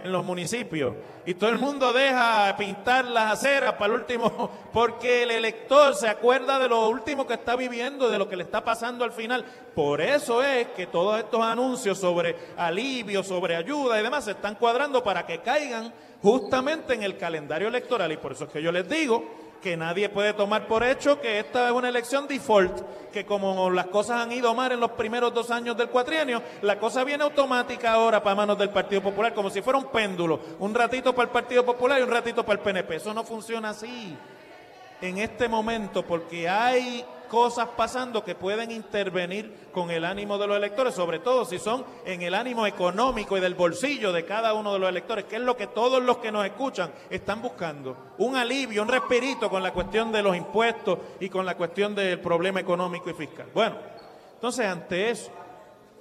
en 0.03 0.11
los 0.11 0.25
municipios 0.25 0.95
y 1.25 1.35
todo 1.35 1.49
el 1.49 1.59
mundo 1.59 1.93
deja 1.93 2.55
pintar 2.57 3.05
las 3.05 3.33
aceras 3.33 3.73
para 3.73 3.93
el 3.93 3.99
último, 3.99 4.49
porque 4.73 5.23
el 5.23 5.31
elector 5.31 5.93
se 5.93 6.07
acuerda 6.07 6.57
de 6.57 6.67
lo 6.67 6.89
último 6.89 7.27
que 7.27 7.35
está 7.35 7.55
viviendo, 7.55 8.09
de 8.09 8.17
lo 8.17 8.27
que 8.27 8.35
le 8.35 8.43
está 8.43 8.63
pasando 8.63 9.03
al 9.03 9.11
final. 9.11 9.45
Por 9.75 10.01
eso 10.01 10.41
es 10.41 10.69
que 10.69 10.87
todos 10.87 11.19
estos 11.19 11.41
anuncios 11.43 11.99
sobre 11.99 12.35
alivio, 12.57 13.23
sobre 13.23 13.55
ayuda 13.55 13.99
y 13.99 14.03
demás 14.03 14.25
se 14.25 14.31
están 14.31 14.55
cuadrando 14.55 15.03
para 15.03 15.25
que 15.27 15.41
caigan 15.41 15.93
justamente 16.23 16.95
en 16.95 17.03
el 17.03 17.17
calendario 17.17 17.67
electoral. 17.67 18.11
Y 18.11 18.17
por 18.17 18.31
eso 18.31 18.45
es 18.45 18.49
que 18.49 18.63
yo 18.63 18.71
les 18.71 18.89
digo 18.89 19.38
que 19.61 19.75
nadie 19.77 20.09
puede 20.09 20.33
tomar 20.33 20.67
por 20.67 20.83
hecho 20.83 21.19
que 21.19 21.39
esta 21.39 21.67
es 21.67 21.71
una 21.71 21.89
elección 21.89 22.27
default, 22.27 22.81
que 23.11 23.25
como 23.25 23.69
las 23.69 23.87
cosas 23.87 24.21
han 24.21 24.31
ido 24.31 24.53
mal 24.53 24.71
en 24.71 24.79
los 24.79 24.91
primeros 24.91 25.33
dos 25.33 25.51
años 25.51 25.75
del 25.77 25.89
cuatrienio, 25.89 26.41
la 26.61 26.79
cosa 26.79 27.03
viene 27.03 27.23
automática 27.23 27.91
ahora 27.91 28.23
para 28.23 28.35
manos 28.35 28.57
del 28.57 28.69
Partido 28.69 29.01
Popular, 29.01 29.33
como 29.33 29.49
si 29.49 29.61
fuera 29.61 29.79
un 29.79 29.85
péndulo, 29.85 30.39
un 30.59 30.73
ratito 30.73 31.13
para 31.13 31.25
el 31.25 31.31
Partido 31.31 31.65
Popular 31.65 31.99
y 31.99 32.03
un 32.03 32.11
ratito 32.11 32.45
para 32.45 32.59
el 32.59 32.63
PNP. 32.63 32.95
Eso 32.95 33.13
no 33.13 33.23
funciona 33.23 33.69
así 33.69 34.15
en 35.01 35.17
este 35.17 35.47
momento 35.47 36.05
porque 36.05 36.47
hay 36.47 37.05
cosas 37.29 37.69
pasando 37.77 38.25
que 38.25 38.35
pueden 38.35 38.71
intervenir 38.71 39.69
con 39.71 39.89
el 39.91 40.03
ánimo 40.03 40.37
de 40.37 40.47
los 40.47 40.57
electores, 40.57 40.93
sobre 40.93 41.19
todo 41.19 41.45
si 41.45 41.59
son 41.59 41.85
en 42.03 42.21
el 42.21 42.33
ánimo 42.33 42.67
económico 42.67 43.37
y 43.37 43.39
del 43.39 43.53
bolsillo 43.53 44.11
de 44.11 44.25
cada 44.25 44.53
uno 44.53 44.73
de 44.73 44.79
los 44.79 44.89
electores, 44.89 45.25
que 45.25 45.37
es 45.37 45.41
lo 45.41 45.55
que 45.55 45.67
todos 45.67 46.03
los 46.03 46.17
que 46.17 46.31
nos 46.31 46.45
escuchan 46.45 46.91
están 47.09 47.41
buscando. 47.41 47.95
Un 48.17 48.35
alivio, 48.35 48.81
un 48.81 48.89
respirito 48.89 49.49
con 49.49 49.63
la 49.63 49.71
cuestión 49.71 50.11
de 50.11 50.21
los 50.21 50.35
impuestos 50.35 50.99
y 51.21 51.29
con 51.29 51.45
la 51.45 51.55
cuestión 51.55 51.95
del 51.95 52.19
problema 52.19 52.59
económico 52.59 53.09
y 53.09 53.13
fiscal. 53.13 53.47
Bueno, 53.53 53.77
entonces 54.33 54.65
ante 54.65 55.11
eso, 55.11 55.31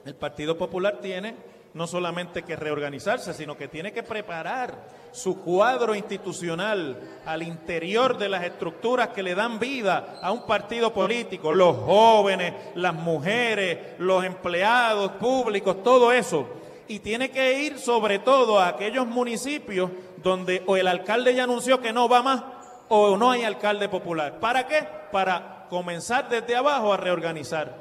el 0.05 0.15
Partido 0.15 0.57
Popular 0.57 0.99
tiene 1.01 1.37
no 1.75 1.87
solamente 1.87 2.43
que 2.43 2.57
reorganizarse, 2.57 3.35
sino 3.35 3.57
que 3.57 3.69
tiene 3.69 3.93
que 3.93 4.03
preparar 4.03 4.98
su 5.13 5.41
cuadro 5.41 5.95
institucional 5.95 6.97
al 7.27 7.43
interior 7.43 8.17
de 8.19 8.29
las 8.29 8.45
estructuras 8.45 9.09
que 9.09 9.23
le 9.23 9.35
dan 9.35 9.59
vida 9.59 10.19
a 10.23 10.33
un 10.33 10.47
partido 10.47 10.93
político, 10.93 11.53
los 11.53 11.77
jóvenes, 11.77 12.55
las 12.75 12.95
mujeres, 12.95 13.99
los 13.99 14.25
empleados 14.25 15.13
públicos, 15.13 15.83
todo 15.83 16.13
eso. 16.13 16.49
Y 16.87 17.01
tiene 17.01 17.31
que 17.31 17.61
ir 17.61 17.79
sobre 17.79 18.19
todo 18.19 18.59
a 18.59 18.69
aquellos 18.69 19.07
municipios 19.07 19.91
donde 20.23 20.63
o 20.67 20.77
el 20.77 20.89
alcalde 20.89 21.35
ya 21.35 21.45
anunció 21.45 21.81
que 21.81 21.93
no 21.93 22.09
va 22.09 22.23
más 22.23 22.43
o 22.89 23.17
no 23.17 23.31
hay 23.31 23.45
alcalde 23.45 23.89
popular. 23.89 24.41
¿Para 24.41 24.67
qué? 24.67 24.87
Para 25.13 25.67
comenzar 25.69 26.29
desde 26.29 26.57
abajo 26.57 26.93
a 26.93 26.97
reorganizar. 26.97 27.75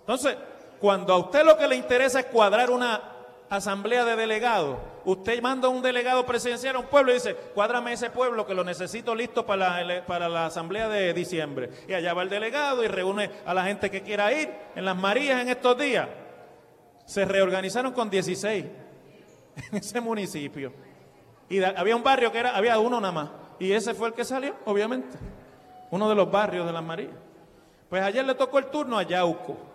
Entonces, 0.00 0.36
cuando 0.80 1.12
a 1.12 1.18
usted 1.18 1.44
lo 1.44 1.56
que 1.56 1.68
le 1.68 1.76
interesa 1.76 2.20
es 2.20 2.26
cuadrar 2.26 2.70
una 2.70 3.02
asamblea 3.50 4.04
de 4.04 4.14
delegados, 4.14 4.78
usted 5.04 5.42
manda 5.42 5.68
un 5.68 5.82
delegado 5.82 6.24
presidencial 6.24 6.76
a 6.76 6.78
un 6.78 6.86
pueblo 6.86 7.10
y 7.10 7.14
dice, 7.14 7.34
cuádrame 7.34 7.92
ese 7.92 8.08
pueblo 8.08 8.46
que 8.46 8.54
lo 8.54 8.62
necesito 8.62 9.14
listo 9.14 9.44
para 9.44 9.82
la, 9.84 10.06
para 10.06 10.28
la 10.28 10.46
asamblea 10.46 10.88
de 10.88 11.12
diciembre. 11.12 11.68
Y 11.88 11.92
allá 11.92 12.14
va 12.14 12.22
el 12.22 12.30
delegado 12.30 12.84
y 12.84 12.86
reúne 12.86 13.30
a 13.44 13.52
la 13.52 13.64
gente 13.64 13.90
que 13.90 14.02
quiera 14.02 14.32
ir 14.32 14.50
en 14.76 14.84
las 14.84 14.96
Marías 14.96 15.42
en 15.42 15.48
estos 15.48 15.76
días. 15.76 16.08
Se 17.04 17.24
reorganizaron 17.24 17.92
con 17.92 18.08
16 18.08 18.64
en 19.72 19.76
ese 19.76 20.00
municipio. 20.00 20.72
Y 21.48 21.60
había 21.60 21.96
un 21.96 22.04
barrio 22.04 22.30
que 22.30 22.38
era, 22.38 22.56
había 22.56 22.78
uno 22.78 23.00
nada 23.00 23.12
más. 23.12 23.30
Y 23.58 23.72
ese 23.72 23.94
fue 23.94 24.08
el 24.08 24.14
que 24.14 24.24
salió, 24.24 24.54
obviamente. 24.64 25.18
Uno 25.90 26.08
de 26.08 26.14
los 26.14 26.30
barrios 26.30 26.64
de 26.64 26.72
las 26.72 26.84
Marías. 26.84 27.10
Pues 27.88 28.00
ayer 28.00 28.24
le 28.24 28.36
tocó 28.36 28.60
el 28.60 28.66
turno 28.66 28.96
a 28.96 29.02
Yauco. 29.02 29.69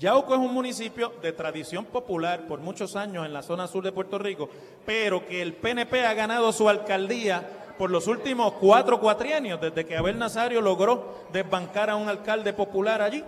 Yauco 0.00 0.32
es 0.32 0.40
un 0.40 0.54
municipio 0.54 1.12
de 1.20 1.34
tradición 1.34 1.84
popular 1.84 2.46
por 2.46 2.58
muchos 2.60 2.96
años 2.96 3.26
en 3.26 3.34
la 3.34 3.42
zona 3.42 3.66
sur 3.66 3.84
de 3.84 3.92
Puerto 3.92 4.18
Rico, 4.18 4.48
pero 4.86 5.26
que 5.26 5.42
el 5.42 5.52
PNP 5.52 6.06
ha 6.06 6.14
ganado 6.14 6.54
su 6.54 6.70
alcaldía 6.70 7.74
por 7.76 7.90
los 7.90 8.06
últimos 8.06 8.54
cuatro 8.54 8.98
cuatrienios, 8.98 9.60
desde 9.60 9.84
que 9.84 9.98
Abel 9.98 10.18
Nazario 10.18 10.62
logró 10.62 11.26
desbancar 11.34 11.90
a 11.90 11.96
un 11.96 12.08
alcalde 12.08 12.54
popular 12.54 13.02
allí. 13.02 13.22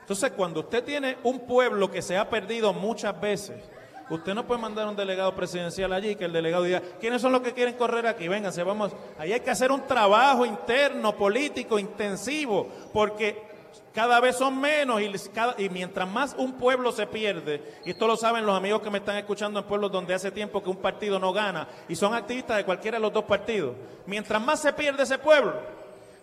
Entonces, 0.00 0.30
cuando 0.30 0.60
usted 0.60 0.84
tiene 0.84 1.16
un 1.24 1.40
pueblo 1.40 1.90
que 1.90 2.02
se 2.02 2.16
ha 2.16 2.30
perdido 2.30 2.72
muchas 2.72 3.20
veces, 3.20 3.64
usted 4.10 4.34
no 4.34 4.46
puede 4.46 4.60
mandar 4.60 4.86
un 4.86 4.94
delegado 4.94 5.34
presidencial 5.34 5.92
allí 5.92 6.14
que 6.14 6.26
el 6.26 6.32
delegado 6.32 6.62
diga, 6.62 6.82
¿quiénes 7.00 7.20
son 7.20 7.32
los 7.32 7.40
que 7.40 7.52
quieren 7.52 7.74
correr 7.74 8.06
aquí? 8.06 8.28
Vénganse, 8.28 8.62
vamos. 8.62 8.92
Ahí 9.18 9.32
hay 9.32 9.40
que 9.40 9.50
hacer 9.50 9.72
un 9.72 9.88
trabajo 9.88 10.46
interno, 10.46 11.16
político, 11.16 11.80
intensivo, 11.80 12.68
porque 12.92 13.50
cada 13.92 14.20
vez 14.20 14.36
son 14.36 14.60
menos 14.60 15.00
y, 15.00 15.68
mientras 15.68 16.08
más 16.08 16.34
un 16.38 16.54
pueblo 16.54 16.92
se 16.92 17.06
pierde, 17.06 17.80
y 17.84 17.90
esto 17.90 18.06
lo 18.06 18.16
saben 18.16 18.46
los 18.46 18.56
amigos 18.56 18.82
que 18.82 18.90
me 18.90 18.98
están 18.98 19.16
escuchando 19.16 19.60
en 19.60 19.66
pueblos 19.66 19.92
donde 19.92 20.14
hace 20.14 20.30
tiempo 20.30 20.62
que 20.62 20.70
un 20.70 20.76
partido 20.76 21.18
no 21.18 21.32
gana 21.32 21.68
y 21.88 21.96
son 21.96 22.14
activistas 22.14 22.56
de 22.56 22.64
cualquiera 22.64 22.98
de 22.98 23.02
los 23.02 23.12
dos 23.12 23.24
partidos, 23.24 23.74
mientras 24.06 24.42
más 24.42 24.60
se 24.60 24.72
pierde 24.72 25.02
ese 25.02 25.18
pueblo, 25.18 25.54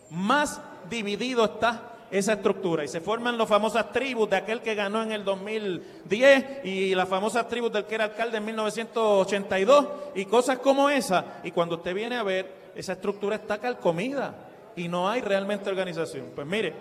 más 0.09 0.59
dividido 0.89 1.45
está 1.45 1.89
esa 2.11 2.33
estructura 2.33 2.83
y 2.83 2.87
se 2.87 3.01
forman 3.01 3.37
las 3.37 3.47
famosas 3.47 3.91
tribus 3.91 4.29
de 4.29 4.37
aquel 4.37 4.61
que 4.61 4.73
ganó 4.73 5.03
en 5.03 5.11
el 5.11 5.23
2010 5.23 6.65
y 6.65 6.95
las 6.95 7.07
famosas 7.07 7.47
tribus 7.47 7.71
del 7.71 7.85
que 7.85 7.95
era 7.95 8.05
alcalde 8.05 8.37
en 8.37 8.45
1982 8.45 9.87
y 10.15 10.25
cosas 10.25 10.57
como 10.57 10.89
esa 10.89 11.39
y 11.43 11.51
cuando 11.51 11.75
usted 11.75 11.93
viene 11.93 12.15
a 12.15 12.23
ver 12.23 12.71
esa 12.75 12.93
estructura 12.93 13.35
está 13.35 13.59
calcomida 13.59 14.33
y 14.75 14.87
no 14.87 15.09
hay 15.09 15.21
realmente 15.21 15.69
organización. 15.69 16.31
Pues 16.33 16.47
mire, 16.47 16.73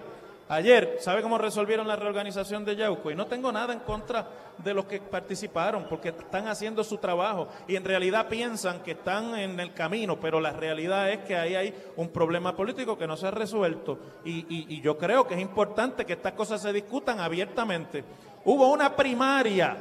Ayer, 0.50 0.96
¿sabe 1.00 1.20
cómo 1.20 1.36
resolvieron 1.36 1.86
la 1.86 1.96
reorganización 1.96 2.64
de 2.64 2.74
Yauco? 2.74 3.10
Y 3.10 3.14
no 3.14 3.26
tengo 3.26 3.52
nada 3.52 3.74
en 3.74 3.80
contra 3.80 4.26
de 4.56 4.72
los 4.72 4.86
que 4.86 4.98
participaron, 4.98 5.84
porque 5.90 6.08
están 6.08 6.48
haciendo 6.48 6.82
su 6.82 6.96
trabajo 6.96 7.48
y 7.68 7.76
en 7.76 7.84
realidad 7.84 8.28
piensan 8.28 8.82
que 8.82 8.92
están 8.92 9.38
en 9.38 9.60
el 9.60 9.74
camino, 9.74 10.18
pero 10.18 10.40
la 10.40 10.52
realidad 10.52 11.10
es 11.10 11.18
que 11.18 11.36
ahí 11.36 11.54
hay 11.54 11.74
un 11.96 12.08
problema 12.08 12.56
político 12.56 12.96
que 12.96 13.06
no 13.06 13.16
se 13.18 13.26
ha 13.26 13.30
resuelto. 13.30 13.98
Y, 14.24 14.80
yo 14.80 14.96
creo 14.96 15.26
que 15.26 15.34
es 15.34 15.40
importante 15.40 16.06
que 16.06 16.14
estas 16.14 16.32
cosas 16.32 16.62
se 16.62 16.72
discutan 16.72 17.20
abiertamente. 17.20 18.02
Hubo 18.44 18.72
una 18.72 18.96
primaria 18.96 19.76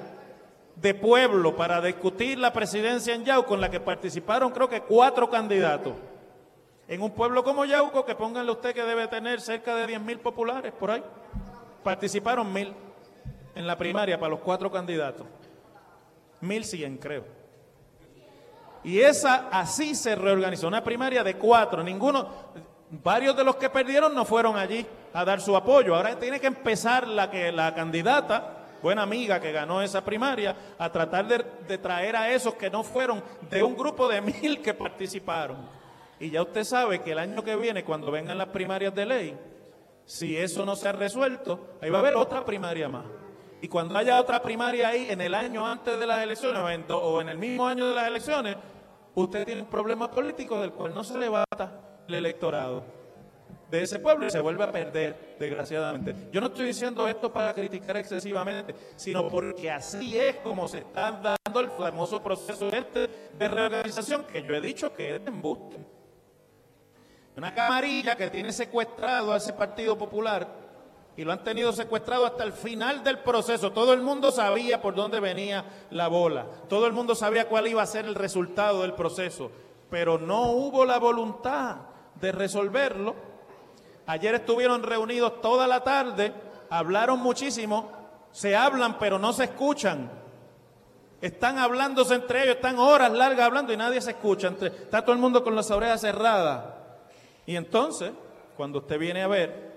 de 0.75 0.93
pueblo 0.93 1.55
para 1.55 1.79
discutir 1.81 2.37
la 2.37 2.51
presidencia 2.51 3.15
en 3.15 3.23
Yauco 3.23 3.55
en 3.55 3.61
la 3.61 3.71
que 3.71 3.79
participaron 3.79 4.51
creo 4.51 4.67
que 4.67 4.81
cuatro 4.81 5.29
candidatos. 5.29 5.93
En 6.87 7.01
un 7.01 7.11
pueblo 7.11 7.43
como 7.43 7.65
Yauco, 7.65 8.05
que 8.05 8.15
pónganle 8.15 8.51
usted 8.51 8.73
que 8.73 8.83
debe 8.83 9.07
tener 9.07 9.41
cerca 9.41 9.75
de 9.75 9.87
10 9.87 10.01
mil 10.01 10.19
populares 10.19 10.71
por 10.71 10.91
ahí. 10.91 11.03
Participaron 11.83 12.51
mil 12.51 12.73
en 13.55 13.67
la 13.67 13.77
primaria 13.77 14.17
para 14.17 14.29
los 14.29 14.39
cuatro 14.39 14.71
candidatos. 14.71 15.27
Mil 16.41 16.63
cien, 16.63 16.97
creo. 16.97 17.25
Y 18.83 18.99
esa 18.99 19.49
así 19.51 19.95
se 19.95 20.15
reorganizó, 20.15 20.67
una 20.67 20.83
primaria 20.83 21.23
de 21.23 21.35
cuatro. 21.35 21.83
Ninguno, 21.83 22.29
varios 22.89 23.35
de 23.35 23.43
los 23.43 23.57
que 23.57 23.69
perdieron 23.69 24.15
no 24.15 24.23
fueron 24.23 24.55
allí 24.55 24.85
a 25.13 25.25
dar 25.25 25.41
su 25.41 25.57
apoyo. 25.57 25.95
Ahora 25.95 26.17
tiene 26.17 26.39
que 26.39 26.47
empezar 26.47 27.07
la, 27.07 27.29
que, 27.29 27.51
la 27.51 27.73
candidata 27.73 28.53
buena 28.81 29.01
amiga 29.01 29.39
que 29.41 29.51
ganó 29.51 29.81
esa 29.81 30.05
primaria, 30.05 30.55
a 30.77 30.91
tratar 30.91 31.27
de, 31.27 31.43
de 31.67 31.77
traer 31.77 32.15
a 32.15 32.31
esos 32.31 32.53
que 32.53 32.69
no 32.69 32.83
fueron 32.83 33.23
de 33.49 33.63
un 33.63 33.75
grupo 33.75 34.07
de 34.07 34.21
mil 34.21 34.61
que 34.61 34.73
participaron. 34.73 35.76
Y 36.19 36.31
ya 36.31 36.41
usted 36.41 36.63
sabe 36.63 36.99
que 36.99 37.11
el 37.11 37.19
año 37.19 37.43
que 37.43 37.55
viene, 37.55 37.83
cuando 37.83 38.11
vengan 38.11 38.37
las 38.37 38.47
primarias 38.47 38.93
de 38.95 39.05
ley, 39.05 39.37
si 40.05 40.37
eso 40.37 40.65
no 40.65 40.75
se 40.75 40.87
ha 40.87 40.93
resuelto, 40.93 41.77
ahí 41.81 41.89
va 41.89 41.97
a 41.97 42.01
haber 42.01 42.15
otra 42.15 42.43
primaria 42.43 42.89
más. 42.89 43.05
Y 43.61 43.67
cuando 43.67 43.97
haya 43.97 44.19
otra 44.19 44.41
primaria 44.41 44.89
ahí 44.89 45.07
en 45.09 45.21
el 45.21 45.33
año 45.33 45.65
antes 45.67 45.99
de 45.99 46.07
las 46.07 46.21
elecciones 46.21 46.61
o 46.89 47.21
en, 47.21 47.29
el 47.29 47.37
mismo 47.37 47.67
año 47.67 47.87
de 47.87 47.95
las 47.95 48.07
elecciones, 48.07 48.55
usted 49.15 49.45
tiene 49.45 49.61
un 49.61 49.67
problema 49.67 50.09
político 50.09 50.59
del 50.61 50.71
cual 50.71 50.93
no 50.93 51.03
se 51.03 51.17
levanta 51.17 51.81
el 52.07 52.15
electorado 52.15 52.83
de 53.69 53.81
ese 53.81 53.99
pueblo 53.99 54.27
y 54.27 54.29
se 54.29 54.39
vuelve 54.39 54.63
a 54.63 54.71
perder, 54.71 55.35
desgraciadamente. 55.39 56.15
Yo 56.31 56.39
no 56.39 56.47
estoy 56.47 56.67
diciendo 56.67 57.07
esto 57.07 57.33
para 57.33 57.53
criticar 57.53 57.97
excesivamente, 57.97 58.73
sino 58.95 59.27
porque 59.27 59.69
así 59.69 60.17
es 60.17 60.37
como 60.37 60.67
se 60.67 60.79
está 60.79 61.11
dando 61.11 61.59
el 61.59 61.69
famoso 61.71 62.23
proceso 62.23 62.69
este 62.69 63.09
de 63.37 63.47
reorganización 63.47 64.23
que 64.23 64.41
yo 64.43 64.55
he 64.55 64.61
dicho 64.61 64.93
que 64.93 65.15
es 65.15 65.25
de 65.25 65.29
embuste. 65.29 65.96
Una 67.37 67.53
camarilla 67.53 68.15
que 68.15 68.31
tiene 68.31 68.51
secuestrado 68.51 69.31
a 69.31 69.37
ese 69.37 69.53
Partido 69.53 69.95
Popular 69.95 70.47
y 71.15 71.23
lo 71.23 71.31
han 71.31 71.43
tenido 71.43 71.71
secuestrado 71.71 72.25
hasta 72.25 72.43
el 72.43 72.51
final 72.51 73.03
del 73.03 73.19
proceso. 73.19 73.71
Todo 73.71 73.93
el 73.93 74.01
mundo 74.01 74.31
sabía 74.31 74.81
por 74.81 74.95
dónde 74.95 75.19
venía 75.19 75.63
la 75.91 76.07
bola. 76.07 76.47
Todo 76.67 76.87
el 76.87 76.93
mundo 76.93 77.13
sabía 77.13 77.47
cuál 77.47 77.67
iba 77.67 77.83
a 77.83 77.85
ser 77.85 78.05
el 78.05 78.15
resultado 78.15 78.81
del 78.81 78.93
proceso. 78.93 79.51
Pero 79.91 80.17
no 80.17 80.49
hubo 80.51 80.83
la 80.83 80.97
voluntad 80.97 81.75
de 82.19 82.31
resolverlo. 82.31 83.15
Ayer 84.07 84.33
estuvieron 84.33 84.81
reunidos 84.81 85.39
toda 85.39 85.67
la 85.67 85.83
tarde, 85.83 86.33
hablaron 86.71 87.19
muchísimo, 87.19 87.91
se 88.31 88.55
hablan 88.55 88.97
pero 88.97 89.19
no 89.19 89.31
se 89.31 89.43
escuchan. 89.43 90.09
Están 91.21 91.59
hablándose 91.59 92.15
entre 92.15 92.43
ellos, 92.43 92.55
están 92.55 92.79
horas 92.79 93.11
largas 93.11 93.45
hablando 93.45 93.71
y 93.73 93.77
nadie 93.77 94.01
se 94.01 94.11
escucha. 94.11 94.47
Está 94.59 95.03
todo 95.03 95.13
el 95.13 95.21
mundo 95.21 95.43
con 95.43 95.55
las 95.55 95.69
orejas 95.69 96.01
cerradas. 96.01 96.77
Y 97.47 97.55
entonces, 97.55 98.11
cuando 98.55 98.79
usted 98.79 98.99
viene 98.99 99.23
a 99.23 99.27
ver, 99.27 99.75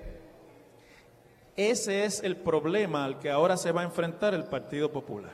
ese 1.57 2.05
es 2.05 2.23
el 2.23 2.37
problema 2.37 3.05
al 3.05 3.19
que 3.19 3.31
ahora 3.31 3.57
se 3.57 3.73
va 3.73 3.81
a 3.83 3.85
enfrentar 3.85 4.35
el 4.35 4.45
Partido 4.45 4.91
Popular. 4.93 5.33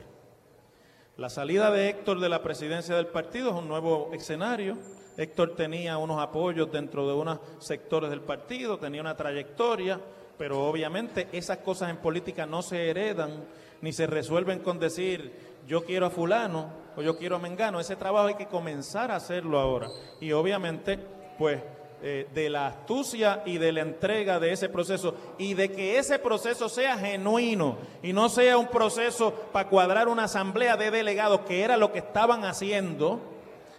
La 1.17 1.31
salida 1.31 1.71
de 1.71 1.89
Héctor 1.89 2.19
de 2.19 2.29
la 2.29 2.43
presidencia 2.43 2.95
del 2.95 3.07
partido 3.07 3.49
es 3.49 3.55
un 3.55 3.67
nuevo 3.67 4.11
escenario. 4.13 4.77
Héctor 5.17 5.55
tenía 5.55 5.97
unos 5.97 6.21
apoyos 6.21 6.71
dentro 6.71 7.07
de 7.07 7.15
unos 7.15 7.39
sectores 7.57 8.11
del 8.11 8.21
partido, 8.21 8.77
tenía 8.77 9.01
una 9.01 9.17
trayectoria, 9.17 9.99
pero 10.37 10.63
obviamente 10.67 11.27
esas 11.31 11.57
cosas 11.57 11.89
en 11.89 11.97
política 11.97 12.45
no 12.45 12.61
se 12.61 12.91
heredan 12.91 13.45
ni 13.81 13.93
se 13.93 14.05
resuelven 14.05 14.59
con 14.59 14.77
decir 14.77 15.31
yo 15.67 15.83
quiero 15.83 16.05
a 16.05 16.11
fulano 16.11 16.71
o 16.95 17.01
yo 17.01 17.17
quiero 17.17 17.37
a 17.37 17.39
Mengano. 17.39 17.79
Ese 17.79 17.95
trabajo 17.95 18.27
hay 18.27 18.35
que 18.35 18.45
comenzar 18.45 19.09
a 19.09 19.15
hacerlo 19.15 19.57
ahora. 19.57 19.87
Y 20.21 20.33
obviamente, 20.33 20.99
pues 21.39 21.63
eh, 22.01 22.27
de 22.31 22.49
la 22.49 22.67
astucia 22.67 23.41
y 23.43 23.57
de 23.57 23.71
la 23.71 23.81
entrega 23.81 24.39
de 24.39 24.51
ese 24.51 24.69
proceso 24.69 25.15
y 25.39 25.55
de 25.55 25.71
que 25.71 25.97
ese 25.97 26.19
proceso 26.19 26.69
sea 26.69 26.95
genuino 26.95 27.79
y 28.03 28.13
no 28.13 28.29
sea 28.29 28.59
un 28.59 28.67
proceso 28.67 29.33
para 29.51 29.67
cuadrar 29.67 30.07
una 30.07 30.25
asamblea 30.25 30.77
de 30.77 30.91
delegados, 30.91 31.41
que 31.41 31.63
era 31.63 31.75
lo 31.75 31.91
que 31.91 31.99
estaban 31.99 32.45
haciendo. 32.45 33.19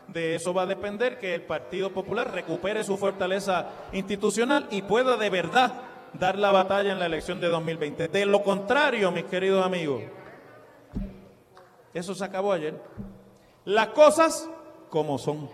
De 0.09 0.35
eso 0.35 0.53
va 0.53 0.63
a 0.63 0.67
depender 0.67 1.19
que 1.19 1.33
el 1.33 1.43
Partido 1.43 1.93
Popular 1.93 2.33
recupere 2.33 2.83
su 2.83 2.97
fortaleza 2.97 3.69
institucional 3.93 4.67
y 4.71 4.83
pueda 4.83 5.17
de 5.17 5.31
verdad 5.31 5.75
dar 6.15 6.37
la 6.39 6.51
batalla 6.51 6.93
en 6.93 6.99
la 6.99 7.07
elección 7.07 7.41
de 7.41 7.49
2020. 7.49 8.09
De 8.09 8.27
lo 8.27 8.43
contrario, 8.43 9.13
mis 9.13 9.27
queridos 9.27 9.65
amigos, 9.65 10.03
eso 11.95 12.15
se 12.15 12.25
acabó 12.25 12.53
ayer. 12.53 12.75
Las 13.65 13.89
cosas 13.89 14.49
como 14.91 15.19
son. 15.19 15.49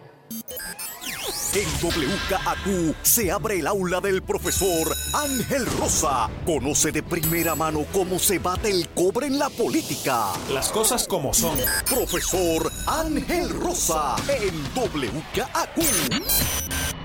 En 1.54 1.68
WKAQ 1.80 2.96
se 3.02 3.30
abre 3.30 3.58
el 3.58 3.66
aula 3.66 4.00
del 4.00 4.22
profesor 4.22 4.94
Ángel 5.14 5.64
Rosa. 5.78 6.28
Conoce 6.44 6.92
de 6.92 7.02
primera 7.02 7.54
mano 7.54 7.86
cómo 7.92 8.18
se 8.18 8.38
bate 8.38 8.70
el 8.70 8.88
cobre 8.90 9.28
en 9.28 9.38
la 9.38 9.48
política. 9.48 10.32
Las 10.52 10.68
cosas 10.68 11.06
como 11.08 11.32
son. 11.32 11.56
Profesor 11.88 12.70
Ángel 12.87 13.48
Rosa 13.48 14.16
en 14.28 14.54
WKAQ. 14.74 15.76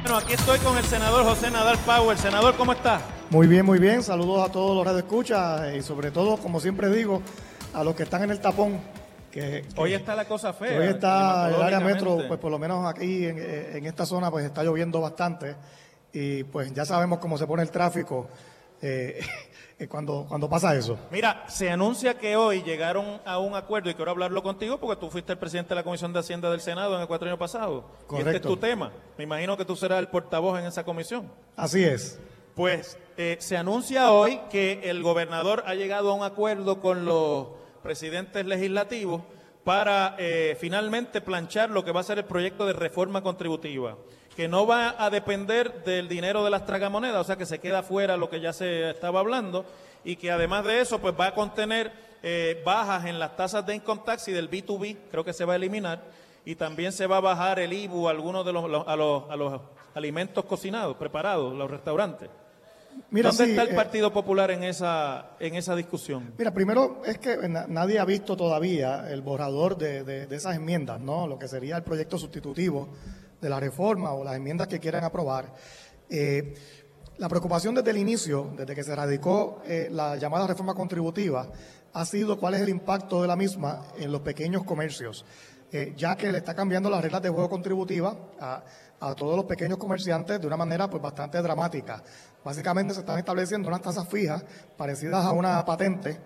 Bueno, 0.01 0.17
aquí 0.17 0.33
estoy 0.33 0.59
con 0.59 0.77
el 0.77 0.85
senador 0.85 1.23
José 1.23 1.49
Nadal 1.51 1.77
Power. 1.79 2.17
Senador, 2.17 2.57
¿cómo 2.57 2.73
está? 2.73 3.01
Muy 3.29 3.47
bien, 3.47 3.65
muy 3.65 3.79
bien. 3.79 4.03
Saludos 4.03 4.49
a 4.49 4.51
todos 4.51 4.75
los 4.75 4.85
radioescuchas 4.85 5.75
y 5.75 5.81
sobre 5.81 6.11
todo, 6.11 6.37
como 6.37 6.59
siempre 6.59 6.89
digo, 6.89 7.21
a 7.73 7.83
los 7.85 7.95
que 7.95 8.03
están 8.03 8.23
en 8.23 8.31
el 8.31 8.41
tapón. 8.41 8.81
Que, 9.31 9.63
que- 9.63 9.65
Hoy 9.79 9.93
está 9.93 10.15
la 10.15 10.25
cosa 10.25 10.53
fea. 10.53 10.79
hoy 10.79 10.87
está 10.87 11.49
el 11.49 11.61
área 11.61 11.79
metro, 11.79 12.19
pues 12.27 12.39
por 12.39 12.49
lo 12.51 12.57
menos 12.59 12.85
aquí 12.85 13.25
en, 13.25 13.37
en 13.37 13.85
esta 13.85 14.05
zona, 14.05 14.31
pues 14.31 14.45
está 14.45 14.63
lloviendo 14.63 14.99
bastante 15.01 15.55
y 16.11 16.43
pues 16.45 16.73
ya 16.73 16.85
sabemos 16.85 17.19
cómo 17.19 17.37
se 17.37 17.45
pone 17.45 17.61
el 17.61 17.69
tráfico 17.69 18.27
eh, 18.81 19.19
cuando, 19.89 20.25
cuando 20.27 20.49
pasa 20.49 20.73
eso. 20.75 20.97
Mira, 21.11 21.43
se 21.47 21.69
anuncia 21.69 22.15
que 22.17 22.35
hoy 22.35 22.63
llegaron 22.63 23.21
a 23.25 23.37
un 23.37 23.53
acuerdo 23.55 23.89
y 23.89 23.93
quiero 23.93 24.09
hablarlo 24.11 24.41
contigo 24.41 24.79
porque 24.79 24.99
tú 24.99 25.09
fuiste 25.11 25.33
el 25.33 25.37
presidente 25.37 25.69
de 25.69 25.75
la 25.75 25.83
Comisión 25.83 26.11
de 26.11 26.19
Hacienda 26.19 26.49
del 26.49 26.61
Senado 26.61 26.95
en 26.95 27.01
el 27.01 27.07
cuatro 27.07 27.27
año 27.27 27.37
pasado. 27.37 27.85
Y 27.99 28.01
este 28.01 28.17
es 28.17 28.23
Correcto. 28.25 28.47
tu 28.49 28.57
tema. 28.57 28.91
Me 29.17 29.25
imagino 29.25 29.55
que 29.57 29.65
tú 29.65 29.75
serás 29.75 29.99
el 29.99 30.07
portavoz 30.07 30.59
en 30.59 30.65
esa 30.65 30.83
comisión. 30.83 31.31
Así 31.55 31.83
es. 31.83 32.19
Pues 32.55 32.97
eh, 33.15 33.37
se 33.39 33.55
anuncia 33.57 34.11
hoy 34.11 34.41
que 34.49 34.89
el 34.89 35.03
gobernador 35.03 35.63
ha 35.67 35.75
llegado 35.75 36.09
a 36.11 36.13
un 36.15 36.23
acuerdo 36.23 36.81
con 36.81 37.05
los 37.05 37.47
presidentes 37.79 38.45
legislativos 38.45 39.21
para 39.63 40.15
eh, 40.17 40.57
finalmente 40.59 41.21
planchar 41.21 41.69
lo 41.69 41.83
que 41.83 41.91
va 41.91 41.99
a 41.99 42.03
ser 42.03 42.17
el 42.17 42.25
proyecto 42.25 42.65
de 42.65 42.73
reforma 42.73 43.21
contributiva, 43.21 43.97
que 44.35 44.47
no 44.47 44.65
va 44.65 44.95
a 44.97 45.09
depender 45.09 45.83
del 45.83 46.07
dinero 46.07 46.43
de 46.43 46.49
las 46.49 46.65
tragamonedas, 46.65 47.21
o 47.21 47.23
sea 47.23 47.35
que 47.35 47.45
se 47.45 47.59
queda 47.59 47.83
fuera 47.83 48.17
lo 48.17 48.29
que 48.29 48.39
ya 48.39 48.53
se 48.53 48.89
estaba 48.89 49.19
hablando, 49.19 49.65
y 50.03 50.15
que 50.15 50.31
además 50.31 50.65
de 50.65 50.81
eso 50.81 50.99
pues 50.99 51.13
va 51.19 51.27
a 51.27 51.33
contener 51.33 51.91
eh, 52.23 52.61
bajas 52.65 53.05
en 53.05 53.19
las 53.19 53.35
tasas 53.35 53.65
de 53.65 53.75
income 53.75 54.01
tax 54.05 54.27
y 54.29 54.31
del 54.31 54.49
B2B, 54.49 54.97
creo 55.11 55.23
que 55.23 55.33
se 55.33 55.45
va 55.45 55.53
a 55.53 55.57
eliminar, 55.57 56.01
y 56.45 56.55
también 56.55 56.91
se 56.91 57.05
va 57.05 57.17
a 57.17 57.21
bajar 57.21 57.59
el 57.59 57.73
IBU 57.73 58.07
a 58.07 58.11
algunos 58.11 58.45
de 58.45 58.53
los, 58.53 58.63
a, 58.63 58.95
los, 58.95 59.29
a 59.29 59.35
los 59.35 59.61
alimentos 59.93 60.45
cocinados, 60.45 60.95
preparados, 60.97 61.53
los 61.53 61.69
restaurantes. 61.69 62.29
Mira, 63.11 63.29
¿Dónde 63.29 63.45
sí, 63.45 63.49
está 63.51 63.63
el 63.63 63.69
eh, 63.69 63.73
Partido 63.75 64.13
Popular 64.13 64.51
en 64.51 64.63
esa, 64.63 65.31
en 65.39 65.55
esa 65.55 65.75
discusión? 65.75 66.33
Mira, 66.37 66.53
primero 66.53 67.01
es 67.05 67.17
que 67.17 67.35
na- 67.47 67.65
nadie 67.67 67.99
ha 67.99 68.05
visto 68.05 68.35
todavía 68.37 69.09
el 69.11 69.21
borrador 69.21 69.77
de, 69.77 70.03
de- 70.03 70.27
de 70.27 70.35
esas 70.35 70.55
enmiendas, 70.55 70.99
¿no? 71.01 71.27
Lo 71.27 71.39
que 71.39 71.47
sería 71.47 71.77
el 71.77 71.83
proyecto 71.83 72.17
sustitutivo 72.17 72.89
de 73.41 73.49
la 73.49 73.59
reforma 73.59 74.11
o 74.13 74.23
las 74.23 74.35
enmiendas 74.35 74.67
que 74.67 74.79
quieran 74.79 75.03
aprobar. 75.03 75.53
Eh, 76.09 76.53
la 77.17 77.27
preocupación 77.29 77.75
desde 77.75 77.91
el 77.91 77.97
inicio, 77.97 78.51
desde 78.55 78.75
que 78.75 78.83
se 78.83 78.95
radicó 78.95 79.61
eh, 79.65 79.87
la 79.91 80.15
llamada 80.15 80.47
reforma 80.47 80.73
contributiva, 80.73 81.47
ha 81.93 82.05
sido 82.05 82.39
cuál 82.39 82.53
es 82.55 82.61
el 82.61 82.69
impacto 82.69 83.21
de 83.21 83.27
la 83.27 83.35
misma 83.35 83.83
en 83.97 84.11
los 84.11 84.21
pequeños 84.21 84.63
comercios, 84.63 85.25
eh, 85.71 85.93
ya 85.97 86.15
que 86.15 86.31
le 86.31 86.37
está 86.37 86.53
cambiando 86.55 86.89
las 86.89 87.01
reglas 87.01 87.21
de 87.21 87.29
juego 87.29 87.49
contributiva 87.49 88.15
a, 88.39 88.63
a 88.99 89.15
todos 89.15 89.35
los 89.35 89.45
pequeños 89.45 89.77
comerciantes 89.77 90.39
de 90.41 90.47
una 90.47 90.57
manera 90.57 90.89
pues 90.89 91.01
bastante 91.01 91.41
dramática. 91.41 92.03
Básicamente 92.43 92.93
se 92.93 93.01
están 93.01 93.17
estableciendo 93.17 93.67
unas 93.67 93.81
tasas 93.81 94.07
fijas 94.07 94.43
parecidas 94.77 95.25
a 95.25 95.31
una 95.31 95.63
patente 95.65 96.19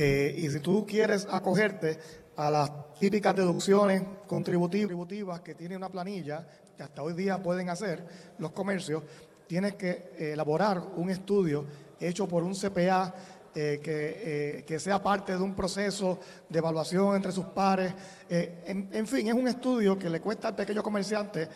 eh, 0.00 0.34
y 0.38 0.48
si 0.48 0.60
tú 0.60 0.86
quieres 0.86 1.26
acogerte 1.28 1.98
a 2.36 2.50
las 2.50 2.94
típicas 3.00 3.34
deducciones 3.34 4.02
contributivas 4.28 5.40
que 5.40 5.56
tiene 5.56 5.76
una 5.76 5.88
planilla, 5.88 6.46
que 6.76 6.84
hasta 6.84 7.02
hoy 7.02 7.14
día 7.14 7.42
pueden 7.42 7.68
hacer 7.68 8.04
los 8.38 8.52
comercios, 8.52 9.02
tienes 9.48 9.74
que 9.74 10.12
eh, 10.16 10.32
elaborar 10.34 10.80
un 10.96 11.10
estudio 11.10 11.64
hecho 11.98 12.28
por 12.28 12.44
un 12.44 12.54
CPA 12.54 13.12
eh, 13.54 14.62
que, 14.64 14.78
sea 14.78 15.02
parte 15.02 15.32
de 15.32 15.42
un 15.42 15.56
proceso 15.56 16.20
de 16.48 16.58
evaluación 16.60 17.16
entre 17.16 17.32
sus 17.32 17.46
pares. 17.46 17.92
En 18.28 19.06
fin, 19.08 19.26
es 19.26 19.34
un 19.34 19.48
estudio 19.48 19.98
que 19.98 20.08
le 20.08 20.20
cuesta 20.20 20.46
al 20.46 20.54
pequeño 20.54 20.80
comerciante 20.80 21.48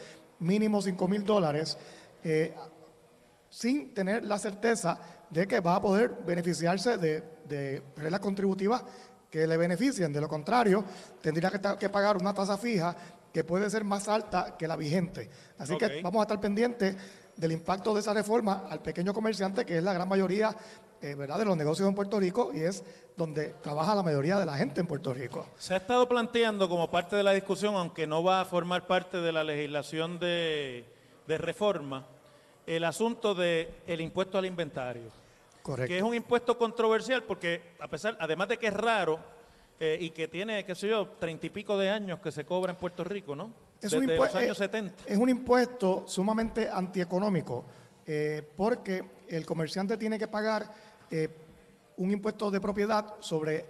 mínimo 0.42 0.82
5 0.82 1.08
mil 1.08 1.24
dólares. 1.24 1.76
eh, 2.24 2.54
sin 3.52 3.92
tener 3.92 4.24
la 4.24 4.38
certeza 4.38 4.98
de 5.28 5.46
que 5.46 5.60
va 5.60 5.76
a 5.76 5.82
poder 5.82 6.10
beneficiarse 6.26 6.96
de, 6.96 7.22
de 7.46 7.82
reglas 7.96 8.20
contributivas 8.20 8.82
que 9.30 9.46
le 9.46 9.58
beneficien. 9.58 10.10
De 10.10 10.22
lo 10.22 10.28
contrario, 10.28 10.82
tendría 11.20 11.50
que, 11.50 11.60
que 11.78 11.90
pagar 11.90 12.16
una 12.16 12.32
tasa 12.32 12.56
fija 12.56 12.96
que 13.30 13.44
puede 13.44 13.68
ser 13.68 13.84
más 13.84 14.08
alta 14.08 14.56
que 14.58 14.66
la 14.66 14.76
vigente. 14.76 15.28
Así 15.58 15.76
que 15.76 16.00
vamos 16.02 16.20
a 16.20 16.22
estar 16.22 16.40
pendientes 16.40 16.96
del 17.36 17.52
impacto 17.52 17.94
de 17.94 18.00
esa 18.00 18.14
reforma 18.14 18.64
al 18.68 18.80
pequeño 18.80 19.12
comerciante, 19.14 19.64
que 19.64 19.78
es 19.78 19.82
la 19.82 19.92
gran 19.92 20.08
mayoría 20.08 20.54
eh, 21.00 21.14
¿verdad? 21.14 21.38
de 21.38 21.44
los 21.44 21.56
negocios 21.56 21.88
en 21.88 21.94
Puerto 21.94 22.20
Rico 22.20 22.52
y 22.54 22.60
es 22.60 22.84
donde 23.16 23.54
trabaja 23.62 23.94
la 23.94 24.02
mayoría 24.02 24.38
de 24.38 24.46
la 24.46 24.56
gente 24.56 24.80
en 24.80 24.86
Puerto 24.86 25.12
Rico. 25.12 25.46
Se 25.58 25.74
ha 25.74 25.78
estado 25.78 26.08
planteando 26.08 26.68
como 26.68 26.90
parte 26.90 27.16
de 27.16 27.22
la 27.22 27.32
discusión, 27.32 27.74
aunque 27.74 28.06
no 28.06 28.22
va 28.22 28.40
a 28.40 28.44
formar 28.44 28.86
parte 28.86 29.18
de 29.18 29.32
la 29.32 29.42
legislación 29.42 30.18
de, 30.18 30.84
de 31.26 31.38
reforma, 31.38 32.06
el 32.66 32.84
asunto 32.84 33.34
del 33.34 33.68
el 33.86 34.00
impuesto 34.00 34.38
al 34.38 34.46
inventario. 34.46 35.10
Correcto. 35.62 35.88
que 35.88 35.98
es 35.98 36.02
un 36.02 36.14
impuesto 36.14 36.58
controversial 36.58 37.22
porque 37.22 37.62
a 37.78 37.86
pesar, 37.86 38.16
además 38.18 38.48
de 38.48 38.58
que 38.58 38.66
es 38.66 38.74
raro 38.74 39.20
eh, 39.78 39.96
y 40.00 40.10
que 40.10 40.26
tiene, 40.26 40.64
qué 40.64 40.74
sé 40.74 40.88
yo, 40.88 41.08
treinta 41.20 41.46
y 41.46 41.50
pico 41.50 41.78
de 41.78 41.88
años 41.88 42.18
que 42.18 42.32
se 42.32 42.44
cobra 42.44 42.72
en 42.72 42.78
Puerto 42.78 43.04
Rico, 43.04 43.36
¿no? 43.36 43.52
Es 43.82 43.92
un, 43.92 44.06
Desde 44.06 44.18
impue- 44.18 44.26
los 44.26 44.34
años 44.36 44.56
eh, 44.60 44.64
70. 44.64 44.94
es 45.06 45.18
un 45.18 45.28
impuesto 45.28 46.04
sumamente 46.06 46.70
antieconómico 46.70 47.64
eh, 48.06 48.42
porque 48.56 49.02
el 49.28 49.44
comerciante 49.44 49.96
tiene 49.96 50.18
que 50.18 50.28
pagar 50.28 50.70
eh, 51.10 51.28
un 51.96 52.10
impuesto 52.10 52.50
de 52.50 52.60
propiedad 52.60 53.14
sobre 53.20 53.64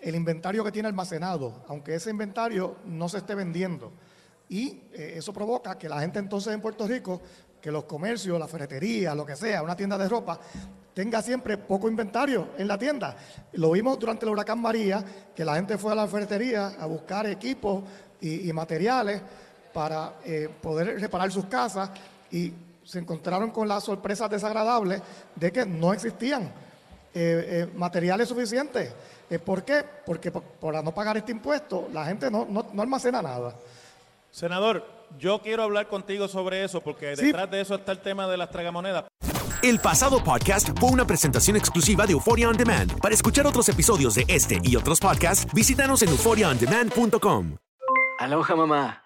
el 0.00 0.14
inventario 0.14 0.62
que 0.62 0.70
tiene 0.72 0.88
almacenado, 0.88 1.64
aunque 1.68 1.94
ese 1.94 2.10
inventario 2.10 2.76
no 2.84 3.08
se 3.08 3.18
esté 3.18 3.34
vendiendo. 3.34 3.92
Y 4.48 4.82
eh, 4.92 5.14
eso 5.16 5.32
provoca 5.32 5.76
que 5.78 5.88
la 5.88 6.00
gente 6.00 6.18
entonces 6.18 6.52
en 6.52 6.60
Puerto 6.60 6.86
Rico, 6.86 7.20
que 7.60 7.72
los 7.72 7.84
comercios, 7.84 8.38
la 8.38 8.46
ferretería, 8.46 9.14
lo 9.14 9.24
que 9.26 9.34
sea, 9.36 9.62
una 9.62 9.74
tienda 9.74 9.96
de 9.98 10.08
ropa, 10.08 10.38
tenga 10.94 11.20
siempre 11.22 11.58
poco 11.58 11.88
inventario 11.88 12.50
en 12.56 12.68
la 12.68 12.78
tienda. 12.78 13.16
Lo 13.52 13.72
vimos 13.72 13.98
durante 13.98 14.24
el 14.26 14.32
huracán 14.32 14.60
María, 14.60 15.04
que 15.34 15.44
la 15.44 15.56
gente 15.56 15.76
fue 15.78 15.92
a 15.92 15.94
la 15.96 16.06
ferretería 16.06 16.68
a 16.78 16.86
buscar 16.86 17.26
equipos 17.26 17.82
y, 18.20 18.48
y 18.48 18.52
materiales 18.52 19.20
para 19.76 20.14
eh, 20.24 20.48
poder 20.62 20.98
reparar 20.98 21.30
sus 21.30 21.44
casas 21.44 21.90
y 22.30 22.50
se 22.82 22.98
encontraron 22.98 23.50
con 23.50 23.68
la 23.68 23.78
sorpresa 23.78 24.26
desagradable 24.26 25.02
de 25.34 25.52
que 25.52 25.66
no 25.66 25.92
existían 25.92 26.44
eh, 26.44 26.50
eh, 27.14 27.70
materiales 27.76 28.26
suficientes. 28.30 28.94
Eh, 29.28 29.38
¿Por 29.38 29.64
qué? 29.64 29.84
Porque 30.06 30.30
por, 30.32 30.42
por 30.42 30.82
no 30.82 30.94
pagar 30.94 31.18
este 31.18 31.32
impuesto, 31.32 31.88
la 31.92 32.06
gente 32.06 32.30
no, 32.30 32.46
no- 32.48 32.64
no 32.72 32.80
almacena 32.82 33.20
nada. 33.20 33.54
Senador, 34.30 34.82
yo 35.18 35.42
quiero 35.42 35.64
hablar 35.64 35.88
contigo 35.88 36.26
sobre 36.26 36.64
eso 36.64 36.80
porque 36.80 37.14
Sí. 37.14 37.26
detrás 37.26 37.50
de 37.50 37.60
eso 37.60 37.74
está 37.74 37.92
el 37.92 37.98
tema 38.00 38.26
de 38.28 38.38
las 38.38 38.50
tragamonedas. 38.50 39.04
El 39.62 39.78
pasado 39.78 40.24
podcast 40.24 40.70
fue 40.80 40.88
una 40.90 41.06
presentación 41.06 41.56
exclusiva 41.56 42.06
de 42.06 42.12
Euphoria 42.12 42.48
On 42.48 42.56
Demand. 42.56 42.98
Para 43.00 43.14
escuchar 43.14 43.46
otros 43.46 43.68
episodios 43.68 44.14
de 44.14 44.24
este 44.28 44.58
y 44.62 44.74
otros 44.76 45.00
podcasts, 45.00 45.46
visítanos 45.52 46.00
en 46.02 46.08
euphoriaondemand.com. 46.08 47.56
Aloha 48.20 48.56
mamá. 48.56 49.05